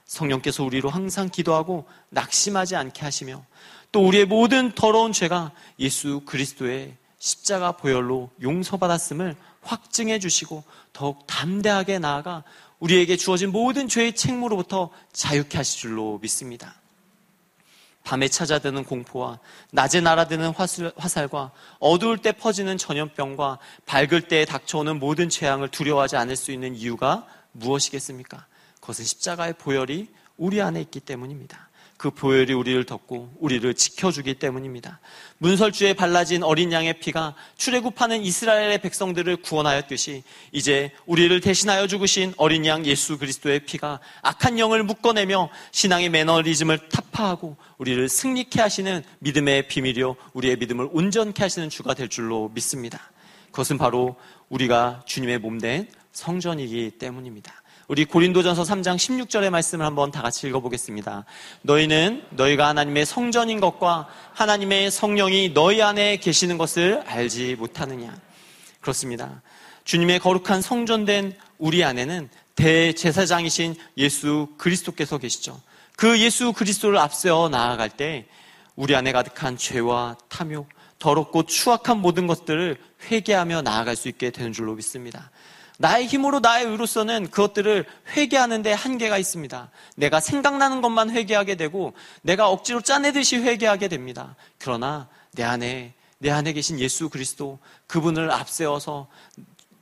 성령께서 0.04 0.64
우리로 0.64 0.90
항상 0.90 1.30
기도하고 1.30 1.88
낙심하지 2.10 2.76
않게 2.76 3.00
하시며 3.00 3.42
또 3.90 4.06
우리의 4.06 4.26
모든 4.26 4.72
더러운 4.72 5.14
죄가 5.14 5.52
예수 5.78 6.20
그리스도의 6.26 6.99
십자가 7.20 7.72
보혈로 7.72 8.30
용서받았음을 8.42 9.36
확증해 9.62 10.18
주시고 10.18 10.64
더욱 10.92 11.26
담대하게 11.26 12.00
나아가 12.00 12.42
우리에게 12.80 13.16
주어진 13.16 13.52
모든 13.52 13.88
죄의 13.88 14.16
책무로부터 14.16 14.90
자유케 15.12 15.58
하실 15.58 15.80
줄로 15.80 16.18
믿습니다. 16.22 16.74
밤에 18.02 18.28
찾아드는 18.28 18.84
공포와 18.84 19.38
낮에 19.70 20.00
날아드는 20.00 20.54
화살과 20.96 21.52
어두울 21.78 22.16
때 22.18 22.32
퍼지는 22.32 22.78
전염병과 22.78 23.58
밝을 23.84 24.22
때 24.22 24.46
닥쳐오는 24.46 24.98
모든 24.98 25.28
재앙을 25.28 25.68
두려워하지 25.68 26.16
않을 26.16 26.34
수 26.34 26.50
있는 26.50 26.74
이유가 26.74 27.26
무엇이겠습니까? 27.52 28.46
그것은 28.80 29.04
십자가의 29.04 29.52
보혈이 29.58 30.08
우리 30.38 30.62
안에 30.62 30.80
있기 30.80 31.00
때문입니다. 31.00 31.68
그 32.00 32.10
보혈이 32.10 32.54
우리를 32.54 32.82
덮고 32.86 33.30
우리를 33.40 33.74
지켜주기 33.74 34.36
때문입니다. 34.38 35.00
문설주에 35.36 35.92
발라진 35.92 36.42
어린 36.42 36.72
양의 36.72 36.98
피가 36.98 37.34
출애굽하는 37.58 38.22
이스라엘의 38.22 38.78
백성들을 38.78 39.42
구원하였듯이 39.42 40.22
이제 40.50 40.92
우리를 41.04 41.38
대신하여 41.42 41.86
죽으신 41.88 42.32
어린 42.38 42.64
양 42.64 42.86
예수 42.86 43.18
그리스도의 43.18 43.66
피가 43.66 44.00
악한 44.22 44.58
영을 44.58 44.82
묶어내며 44.82 45.50
신앙의 45.72 46.08
매너리즘을 46.08 46.88
타파하고 46.88 47.58
우리를 47.76 48.08
승리케 48.08 48.62
하시는 48.62 49.04
믿음의 49.18 49.68
비밀이요 49.68 50.16
우리의 50.32 50.56
믿음을 50.56 50.88
온전케 50.92 51.42
하시는 51.42 51.68
주가 51.68 51.92
될 51.92 52.08
줄로 52.08 52.50
믿습니다. 52.54 53.10
그것은 53.50 53.76
바로 53.76 54.16
우리가 54.48 55.02
주님의 55.04 55.40
몸 55.40 55.58
된 55.58 55.86
성전이기 56.12 56.92
때문입니다. 56.92 57.62
우리 57.90 58.04
고린도전서 58.04 58.62
3장 58.62 58.94
16절의 58.94 59.50
말씀을 59.50 59.84
한번 59.84 60.12
다 60.12 60.22
같이 60.22 60.46
읽어보겠습니다. 60.46 61.24
너희는 61.62 62.22
너희가 62.30 62.68
하나님의 62.68 63.04
성전인 63.04 63.58
것과 63.58 64.06
하나님의 64.32 64.92
성령이 64.92 65.54
너희 65.54 65.82
안에 65.82 66.18
계시는 66.18 66.56
것을 66.56 67.02
알지 67.04 67.56
못하느냐. 67.56 68.16
그렇습니다. 68.80 69.42
주님의 69.82 70.20
거룩한 70.20 70.62
성전된 70.62 71.36
우리 71.58 71.82
안에는 71.82 72.28
대제사장이신 72.54 73.74
예수 73.96 74.50
그리스도께서 74.56 75.18
계시죠. 75.18 75.60
그 75.96 76.20
예수 76.20 76.52
그리스도를 76.52 76.96
앞세워 76.96 77.48
나아갈 77.48 77.90
때 77.90 78.28
우리 78.76 78.94
안에 78.94 79.10
가득한 79.10 79.56
죄와 79.56 80.16
탐욕, 80.28 80.68
더럽고 81.00 81.42
추악한 81.42 81.98
모든 81.98 82.28
것들을 82.28 82.76
회개하며 83.10 83.62
나아갈 83.62 83.96
수 83.96 84.06
있게 84.06 84.30
되는 84.30 84.52
줄로 84.52 84.76
믿습니다. 84.76 85.32
나의 85.80 86.06
힘으로 86.06 86.40
나의 86.40 86.66
의로서는 86.66 87.30
그것들을 87.30 87.86
회개하는데 88.08 88.70
한계가 88.70 89.16
있습니다. 89.16 89.70
내가 89.96 90.20
생각나는 90.20 90.82
것만 90.82 91.08
회개하게 91.08 91.54
되고 91.54 91.94
내가 92.20 92.50
억지로 92.50 92.82
짜내듯이 92.82 93.38
회개하게 93.38 93.88
됩니다. 93.88 94.36
그러나 94.58 95.08
내 95.32 95.42
안에 95.42 95.94
내 96.18 96.30
안에 96.30 96.52
계신 96.52 96.78
예수 96.80 97.08
그리스도 97.08 97.58
그분을 97.86 98.30
앞세워서 98.30 99.08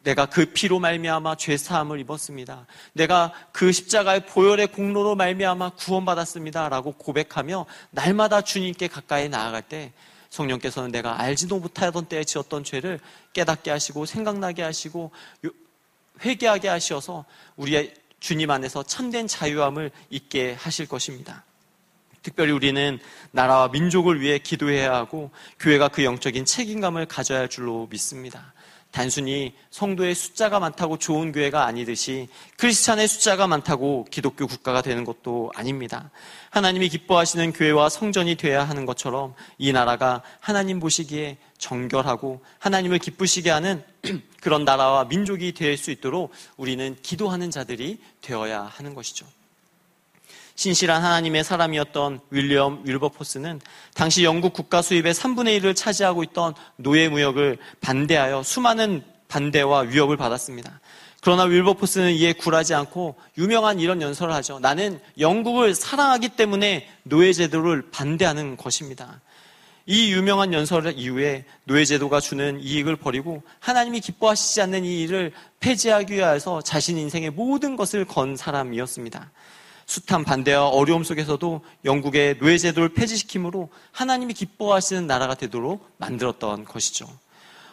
내가 0.04 0.26
그 0.26 0.46
피로 0.52 0.78
말미암아 0.78 1.34
죄 1.34 1.56
사함을 1.56 1.98
입었습니다. 1.98 2.66
내가 2.92 3.32
그 3.50 3.72
십자가의 3.72 4.24
보혈의 4.26 4.68
공로로 4.68 5.16
말미암아 5.16 5.70
구원받았습니다라고 5.70 6.92
고백하며 6.92 7.66
날마다 7.90 8.42
주님께 8.42 8.86
가까이 8.86 9.28
나아갈 9.28 9.62
때 9.62 9.92
성령께서는 10.30 10.92
내가 10.92 11.20
알지도 11.20 11.58
못하던 11.58 12.06
때에 12.06 12.22
지었던 12.22 12.62
죄를 12.62 13.00
깨닫게 13.32 13.72
하시고 13.72 14.06
생각나게 14.06 14.62
하시고 14.62 15.10
회개하게 16.24 16.68
하셔서 16.68 17.24
우리의 17.56 17.94
주님 18.20 18.50
안에서 18.50 18.82
참된 18.82 19.26
자유함을 19.26 19.90
있게 20.10 20.54
하실 20.54 20.86
것입니다. 20.86 21.44
특별히 22.22 22.52
우리는 22.52 22.98
나라와 23.30 23.68
민족을 23.68 24.20
위해 24.20 24.38
기도해야 24.38 24.92
하고 24.92 25.30
교회가 25.60 25.88
그 25.88 26.04
영적인 26.04 26.44
책임감을 26.44 27.06
가져야 27.06 27.38
할 27.40 27.48
줄로 27.48 27.86
믿습니다. 27.90 28.52
단순히 28.90 29.54
성도의 29.70 30.14
숫자가 30.14 30.60
많다고 30.60 30.98
좋은 30.98 31.30
교회가 31.32 31.64
아니듯이 31.66 32.28
크리스찬의 32.56 33.06
숫자가 33.06 33.46
많다고 33.46 34.06
기독교 34.10 34.46
국가가 34.46 34.82
되는 34.82 35.04
것도 35.04 35.52
아닙니다. 35.54 36.10
하나님이 36.50 36.88
기뻐하시는 36.88 37.52
교회와 37.52 37.90
성전이 37.90 38.36
되어야 38.36 38.64
하는 38.64 38.86
것처럼 38.86 39.34
이 39.58 39.72
나라가 39.72 40.22
하나님 40.40 40.80
보시기에 40.80 41.36
정결하고 41.58 42.42
하나님을 42.58 42.98
기쁘시게 42.98 43.50
하는 43.50 43.84
그런 44.40 44.64
나라와 44.64 45.04
민족이 45.04 45.52
될 45.52 45.78
수 45.78 45.90
있도록 45.90 46.32
우리는 46.56 46.96
기도하는 47.02 47.50
자들이 47.50 48.00
되어야 48.20 48.62
하는 48.62 48.94
것이죠. 48.94 49.26
신실한 50.58 51.04
하나님의 51.04 51.44
사람이었던 51.44 52.18
윌리엄 52.30 52.82
윌버포스는 52.84 53.60
당시 53.94 54.24
영국 54.24 54.52
국가 54.52 54.82
수입의 54.82 55.14
3분의 55.14 55.60
1을 55.60 55.76
차지하고 55.76 56.24
있던 56.24 56.52
노예 56.74 57.08
무역을 57.08 57.58
반대하여 57.80 58.42
수많은 58.42 59.04
반대와 59.28 59.82
위협을 59.82 60.16
받았습니다. 60.16 60.80
그러나 61.20 61.44
윌버포스는 61.44 62.12
이에 62.14 62.32
굴하지 62.32 62.74
않고 62.74 63.14
유명한 63.38 63.78
이런 63.78 64.02
연설을 64.02 64.34
하죠. 64.34 64.58
나는 64.58 65.00
영국을 65.20 65.76
사랑하기 65.76 66.30
때문에 66.30 66.88
노예제도를 67.04 67.90
반대하는 67.92 68.56
것입니다. 68.56 69.20
이 69.86 70.12
유명한 70.12 70.52
연설 70.52 70.92
이후에 70.92 71.44
노예제도가 71.66 72.18
주는 72.18 72.58
이익을 72.60 72.96
버리고 72.96 73.44
하나님이 73.60 74.00
기뻐하시지 74.00 74.60
않는 74.62 74.84
이 74.84 75.02
일을 75.02 75.30
폐지하기 75.60 76.14
위하여서 76.14 76.62
자신 76.62 76.98
인생의 76.98 77.30
모든 77.30 77.76
것을 77.76 78.04
건 78.04 78.34
사람이었습니다. 78.34 79.30
숱한 79.88 80.22
반대와 80.22 80.68
어려움 80.68 81.02
속에서도 81.02 81.64
영국의 81.86 82.36
노예제도를 82.36 82.90
폐지시킴으로 82.90 83.70
하나님이 83.90 84.34
기뻐하시는 84.34 85.06
나라가 85.06 85.34
되도록 85.34 85.90
만들었던 85.96 86.66
것이죠. 86.66 87.08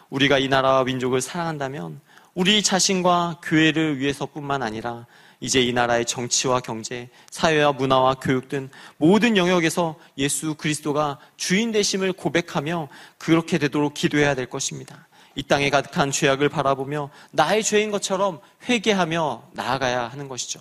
우리가 0.08 0.38
이 0.38 0.48
나라와 0.48 0.82
민족을 0.84 1.20
사랑한다면 1.20 2.00
우리 2.32 2.62
자신과 2.62 3.40
교회를 3.42 3.98
위해서뿐만 3.98 4.62
아니라 4.62 5.04
이제 5.40 5.60
이 5.60 5.74
나라의 5.74 6.06
정치와 6.06 6.60
경제, 6.60 7.10
사회와 7.30 7.72
문화와 7.72 8.14
교육 8.14 8.48
등 8.48 8.70
모든 8.96 9.36
영역에서 9.36 9.96
예수 10.16 10.54
그리스도가 10.54 11.18
주인 11.36 11.70
되심을 11.70 12.14
고백하며 12.14 12.88
그렇게 13.18 13.58
되도록 13.58 13.92
기도해야 13.92 14.34
될 14.34 14.46
것입니다. 14.46 15.06
이 15.34 15.42
땅에 15.42 15.68
가득한 15.68 16.12
죄악을 16.12 16.48
바라보며 16.48 17.10
나의 17.32 17.62
죄인 17.62 17.90
것처럼 17.90 18.40
회개하며 18.66 19.50
나아가야 19.52 20.08
하는 20.08 20.28
것이죠. 20.28 20.60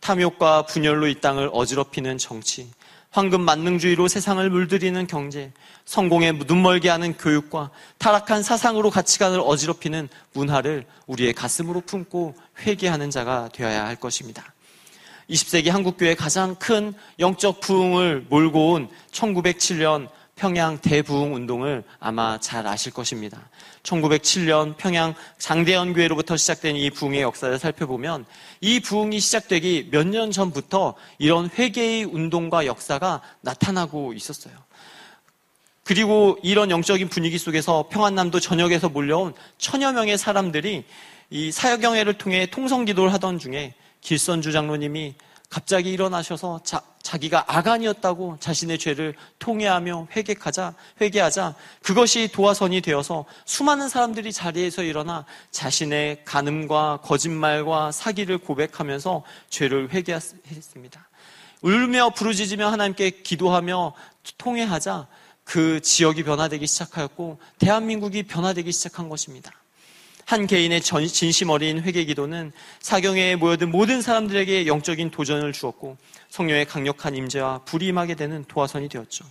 탐욕과 0.00 0.66
분열로 0.66 1.06
이 1.08 1.20
땅을 1.20 1.50
어지럽히는 1.52 2.18
정치, 2.18 2.70
황금 3.10 3.40
만능주의로 3.40 4.06
세상을 4.08 4.48
물들이는 4.48 5.06
경제, 5.06 5.52
성공에 5.84 6.32
눈멀게 6.32 6.88
하는 6.88 7.16
교육과 7.16 7.70
타락한 7.98 8.42
사상으로 8.42 8.90
가치관을 8.90 9.40
어지럽히는 9.40 10.08
문화를 10.34 10.86
우리의 11.06 11.32
가슴으로 11.32 11.80
품고 11.80 12.34
회개하는 12.60 13.10
자가 13.10 13.48
되어야 13.52 13.86
할 13.86 13.96
것입니다. 13.96 14.52
20세기 15.30 15.70
한국교회 15.70 16.14
가장 16.14 16.54
큰 16.56 16.94
영적 17.18 17.60
부흥을 17.60 18.26
몰고 18.28 18.72
온 18.72 18.88
1907년 19.12 20.08
평양 20.38 20.78
대부흥 20.78 21.34
운동을 21.34 21.82
아마 21.98 22.38
잘 22.38 22.66
아실 22.66 22.92
것입니다. 22.92 23.50
1907년 23.82 24.76
평양 24.76 25.14
장대현 25.38 25.92
교회로부터 25.92 26.36
시작된 26.36 26.76
이 26.76 26.90
부흥의 26.90 27.22
역사를 27.22 27.58
살펴보면 27.58 28.24
이 28.60 28.80
부흥이 28.80 29.18
시작되기 29.20 29.88
몇 29.90 30.06
년 30.06 30.30
전부터 30.30 30.94
이런 31.18 31.50
회개의 31.50 32.04
운동과 32.04 32.64
역사가 32.66 33.20
나타나고 33.42 34.14
있었어요. 34.14 34.54
그리고 35.84 36.38
이런 36.42 36.70
영적인 36.70 37.08
분위기 37.08 37.36
속에서 37.38 37.88
평안남도 37.90 38.40
전역에서 38.40 38.88
몰려온 38.88 39.34
천여 39.58 39.92
명의 39.92 40.16
사람들이 40.16 40.84
이 41.30 41.52
사역경회를 41.52 42.14
통해 42.14 42.46
통성기도를 42.46 43.12
하던 43.14 43.38
중에 43.38 43.74
길선주 44.00 44.52
장로님이 44.52 45.14
갑자기 45.48 45.90
일어나셔서 45.92 46.60
자, 46.62 46.82
자기가 47.02 47.44
아간이었다고 47.48 48.36
자신의 48.38 48.78
죄를 48.78 49.14
통회하며 49.38 50.08
회개하자, 50.14 50.74
회개하자 51.00 51.54
그것이 51.82 52.28
도화선이 52.28 52.82
되어서 52.82 53.24
수많은 53.46 53.88
사람들이 53.88 54.30
자리에서 54.30 54.82
일어나 54.82 55.24
자신의 55.50 56.24
간음과 56.26 57.00
거짓말과 57.02 57.92
사기를 57.92 58.36
고백하면서 58.38 59.24
죄를 59.48 59.90
회개했습니다. 59.90 61.08
울며 61.62 62.10
부르짖으며 62.10 62.68
하나님께 62.68 63.10
기도하며 63.22 63.94
통회하자 64.36 65.06
그 65.44 65.80
지역이 65.80 66.24
변화되기 66.24 66.66
시작하였고 66.66 67.40
대한민국이 67.58 68.24
변화되기 68.24 68.70
시작한 68.70 69.08
것입니다. 69.08 69.50
한 70.28 70.46
개인의 70.46 70.82
진심 70.82 71.48
어린 71.48 71.80
회개 71.80 72.04
기도는 72.04 72.52
사경회에 72.80 73.36
모여든 73.36 73.70
모든 73.70 74.02
사람들에게 74.02 74.66
영적인 74.66 75.10
도전을 75.10 75.54
주었고 75.54 75.96
성령의 76.28 76.66
강력한 76.66 77.16
임재와 77.16 77.60
불이 77.64 77.86
임하게 77.86 78.14
되는 78.14 78.44
도화선이 78.44 78.90
되었죠. 78.90 79.24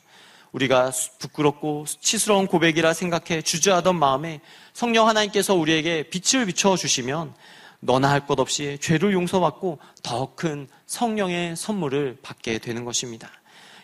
우리가 0.54 0.92
부끄럽고 1.20 1.86
수치스러운 1.86 2.48
고백이라 2.48 2.94
생각해 2.94 3.44
주저하던 3.44 3.96
마음에 3.96 4.42
성령 4.74 5.08
하나님께서 5.08 5.54
우리에게 5.54 6.10
빛을 6.10 6.48
비춰 6.48 6.76
주시면 6.76 7.36
너나 7.80 8.10
할 8.10 8.26
것 8.26 8.40
없이 8.40 8.80
죄를 8.82 9.14
용서받고 9.14 9.78
더 10.02 10.34
큰 10.36 10.68
성령의 10.88 11.56
선물을 11.56 12.18
받게 12.24 12.58
되는 12.58 12.86
것입니다. 12.86 13.30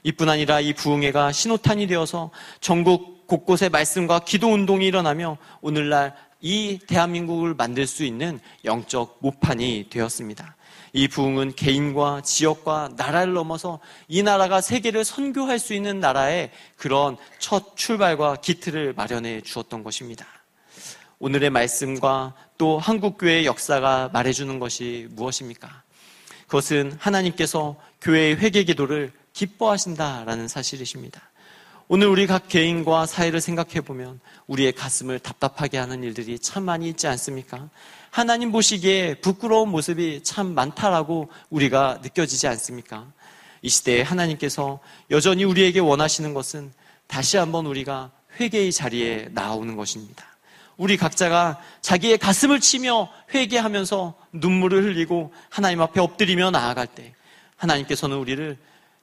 이뿐 0.01 0.29
아니라 0.29 0.61
이 0.61 0.73
부흥회가 0.73 1.31
신호탄이 1.31 1.85
되어서 1.85 2.31
전국 2.59 3.12
곳곳에 3.33 3.67
말씀과 3.67 4.19
기도 4.19 4.53
운동이 4.53 4.85
일어나며 4.85 5.39
오늘날 5.61 6.15
이 6.39 6.77
대한민국을 6.85 7.55
만들 7.55 7.87
수 7.87 8.03
있는 8.03 8.39
영적 8.63 9.17
모판이 9.21 9.87
되었습니다. 9.89 10.55
이 10.93 11.07
부흥은 11.07 11.55
개인과 11.55 12.21
지역과 12.21 12.91
나라를 12.95 13.33
넘어서 13.33 13.79
이 14.07 14.21
나라가 14.21 14.61
세계를 14.61 15.03
선교할 15.03 15.57
수 15.57 15.73
있는 15.73 15.99
나라의 15.99 16.51
그런 16.75 17.17
첫 17.39 17.75
출발과 17.75 18.35
기틀을 18.35 18.93
마련해 18.93 19.41
주었던 19.41 19.83
것입니다. 19.83 20.27
오늘의 21.17 21.49
말씀과 21.49 22.35
또 22.59 22.77
한국교회의 22.77 23.47
역사가 23.47 24.11
말해주는 24.13 24.59
것이 24.59 25.07
무엇입니까? 25.09 25.81
그것은 26.45 26.95
하나님께서 26.99 27.77
교회의 27.99 28.35
회개 28.35 28.63
기도를 28.63 29.11
기뻐하신다라는 29.33 30.47
사실이십니다. 30.47 31.32
오늘 31.89 32.07
우리 32.07 32.27
각 32.27 32.47
개인과 32.47 33.05
사회를 33.05 33.41
생각해 33.41 33.81
보면 33.81 34.21
우리의 34.47 34.71
가슴을 34.71 35.19
답답하게 35.19 35.77
하는 35.77 36.01
일들이 36.01 36.39
참 36.39 36.63
많이 36.63 36.87
있지 36.87 37.07
않습니까? 37.07 37.69
하나님 38.09 38.53
보시기에 38.53 39.15
부끄러운 39.15 39.69
모습이 39.69 40.23
참 40.23 40.53
많다라고 40.53 41.29
우리가 41.49 41.99
느껴지지 42.01 42.47
않습니까? 42.47 43.05
이 43.61 43.69
시대에 43.69 44.01
하나님께서 44.01 44.79
여전히 45.11 45.43
우리에게 45.43 45.81
원하시는 45.81 46.33
것은 46.33 46.71
다시 47.07 47.35
한번 47.35 47.65
우리가 47.65 48.11
회개의 48.39 48.71
자리에 48.71 49.29
나오는 49.31 49.75
것입니다. 49.75 50.25
우리 50.77 50.95
각자가 50.95 51.59
자기의 51.81 52.17
가슴을 52.17 52.61
치며 52.61 53.09
회개하면서 53.33 54.15
눈물을 54.31 54.83
흘리고 54.83 55.33
하나님 55.49 55.81
앞에 55.81 55.99
엎드리며 55.99 56.51
나아갈 56.51 56.87
때 56.87 57.13
하나님께서는 57.57 58.17
우리를 58.17 58.57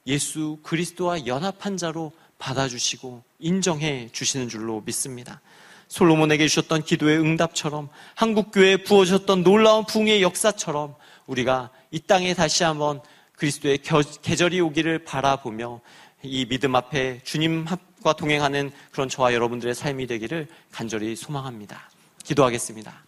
예수 0.07 0.57
그리스도와 0.63 1.27
연합한 1.27 1.77
자로 1.77 2.11
받아주시고 2.41 3.23
인정해 3.39 4.09
주시는 4.11 4.49
줄로 4.49 4.81
믿습니다. 4.85 5.39
솔로몬에게 5.87 6.47
주셨던 6.47 6.83
기도의 6.83 7.19
응답처럼 7.19 7.89
한국교회에 8.15 8.83
부어주셨던 8.83 9.43
놀라운 9.43 9.85
붕의 9.85 10.21
역사처럼 10.21 10.95
우리가 11.27 11.69
이 11.91 11.99
땅에 11.99 12.33
다시 12.33 12.63
한번 12.63 13.01
그리스도의 13.33 13.79
계절이 14.21 14.59
오기를 14.61 15.03
바라보며 15.03 15.81
이 16.23 16.45
믿음 16.45 16.75
앞에 16.75 17.21
주님과 17.23 18.13
동행하는 18.17 18.71
그런 18.91 19.09
저와 19.09 19.33
여러분들의 19.33 19.75
삶이 19.75 20.07
되기를 20.07 20.47
간절히 20.71 21.15
소망합니다. 21.15 21.89
기도하겠습니다. 22.23 23.03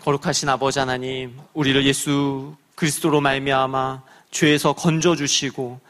거룩하신 0.00 0.48
아버지 0.48 0.78
하나님, 0.78 1.38
우리를 1.52 1.84
예수 1.84 2.56
그리스도로 2.74 3.20
말미암아 3.20 4.02
죄에서 4.30 4.72
건져 4.72 5.16
주시고 5.16 5.80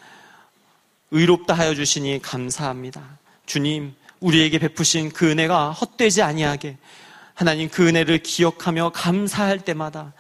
의롭다 1.11 1.55
하여 1.55 1.75
주시니 1.75 2.21
감사합니다. 2.23 3.19
주님, 3.47 3.95
우리에게 4.21 4.59
베푸신 4.59 5.11
그 5.11 5.31
은혜가 5.31 5.73
헛되지 5.73 6.23
아니하게 6.23 6.77
하나님 7.35 7.69
그 7.69 7.89
은혜를 7.89 8.19
기억하며 8.23 8.91
감사할 8.91 9.61
때마다 9.65 10.13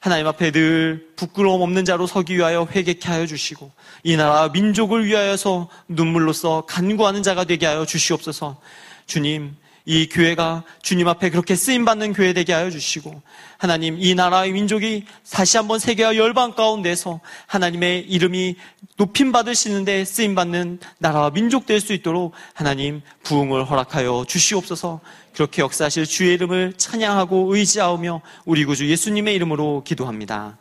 하나님 0.00 0.28
앞에 0.28 0.52
늘 0.52 1.08
부끄러움 1.16 1.60
없는 1.62 1.84
자로 1.84 2.06
서기 2.06 2.36
위하여 2.36 2.68
회개케 2.70 3.08
하여 3.08 3.26
주시고 3.26 3.70
이 4.04 4.16
나라 4.16 4.48
민족을 4.48 5.04
위하여서 5.06 5.68
눈물로써 5.88 6.64
간구하는 6.68 7.24
자가 7.24 7.44
되게 7.44 7.66
하여 7.66 7.84
주시옵소서. 7.84 8.60
주님, 9.06 9.56
이 9.90 10.06
교회가 10.06 10.64
주님 10.82 11.08
앞에 11.08 11.30
그렇게 11.30 11.56
쓰임 11.56 11.86
받는 11.86 12.12
교회 12.12 12.34
되게 12.34 12.52
하여 12.52 12.68
주시고 12.68 13.22
하나님 13.56 13.96
이 13.98 14.14
나라의 14.14 14.52
민족이 14.52 15.06
다시 15.32 15.56
한번 15.56 15.78
세계와 15.78 16.14
열방 16.16 16.54
가운데서 16.54 17.20
하나님의 17.46 18.00
이름이 18.00 18.56
높임 18.98 19.32
받으시는데 19.32 20.04
쓰임 20.04 20.34
받는 20.34 20.80
나라와 20.98 21.30
민족 21.30 21.64
될 21.64 21.80
수 21.80 21.94
있도록 21.94 22.34
하나님 22.52 23.00
부흥을 23.22 23.64
허락하여 23.64 24.26
주시옵소서. 24.28 25.00
그렇게 25.32 25.62
역사하실 25.62 26.04
주의 26.04 26.34
이름을 26.34 26.74
찬양하고 26.76 27.54
의지하며 27.54 28.20
우리 28.44 28.64
구주 28.66 28.90
예수님의 28.90 29.34
이름으로 29.36 29.84
기도합니다. 29.86 30.58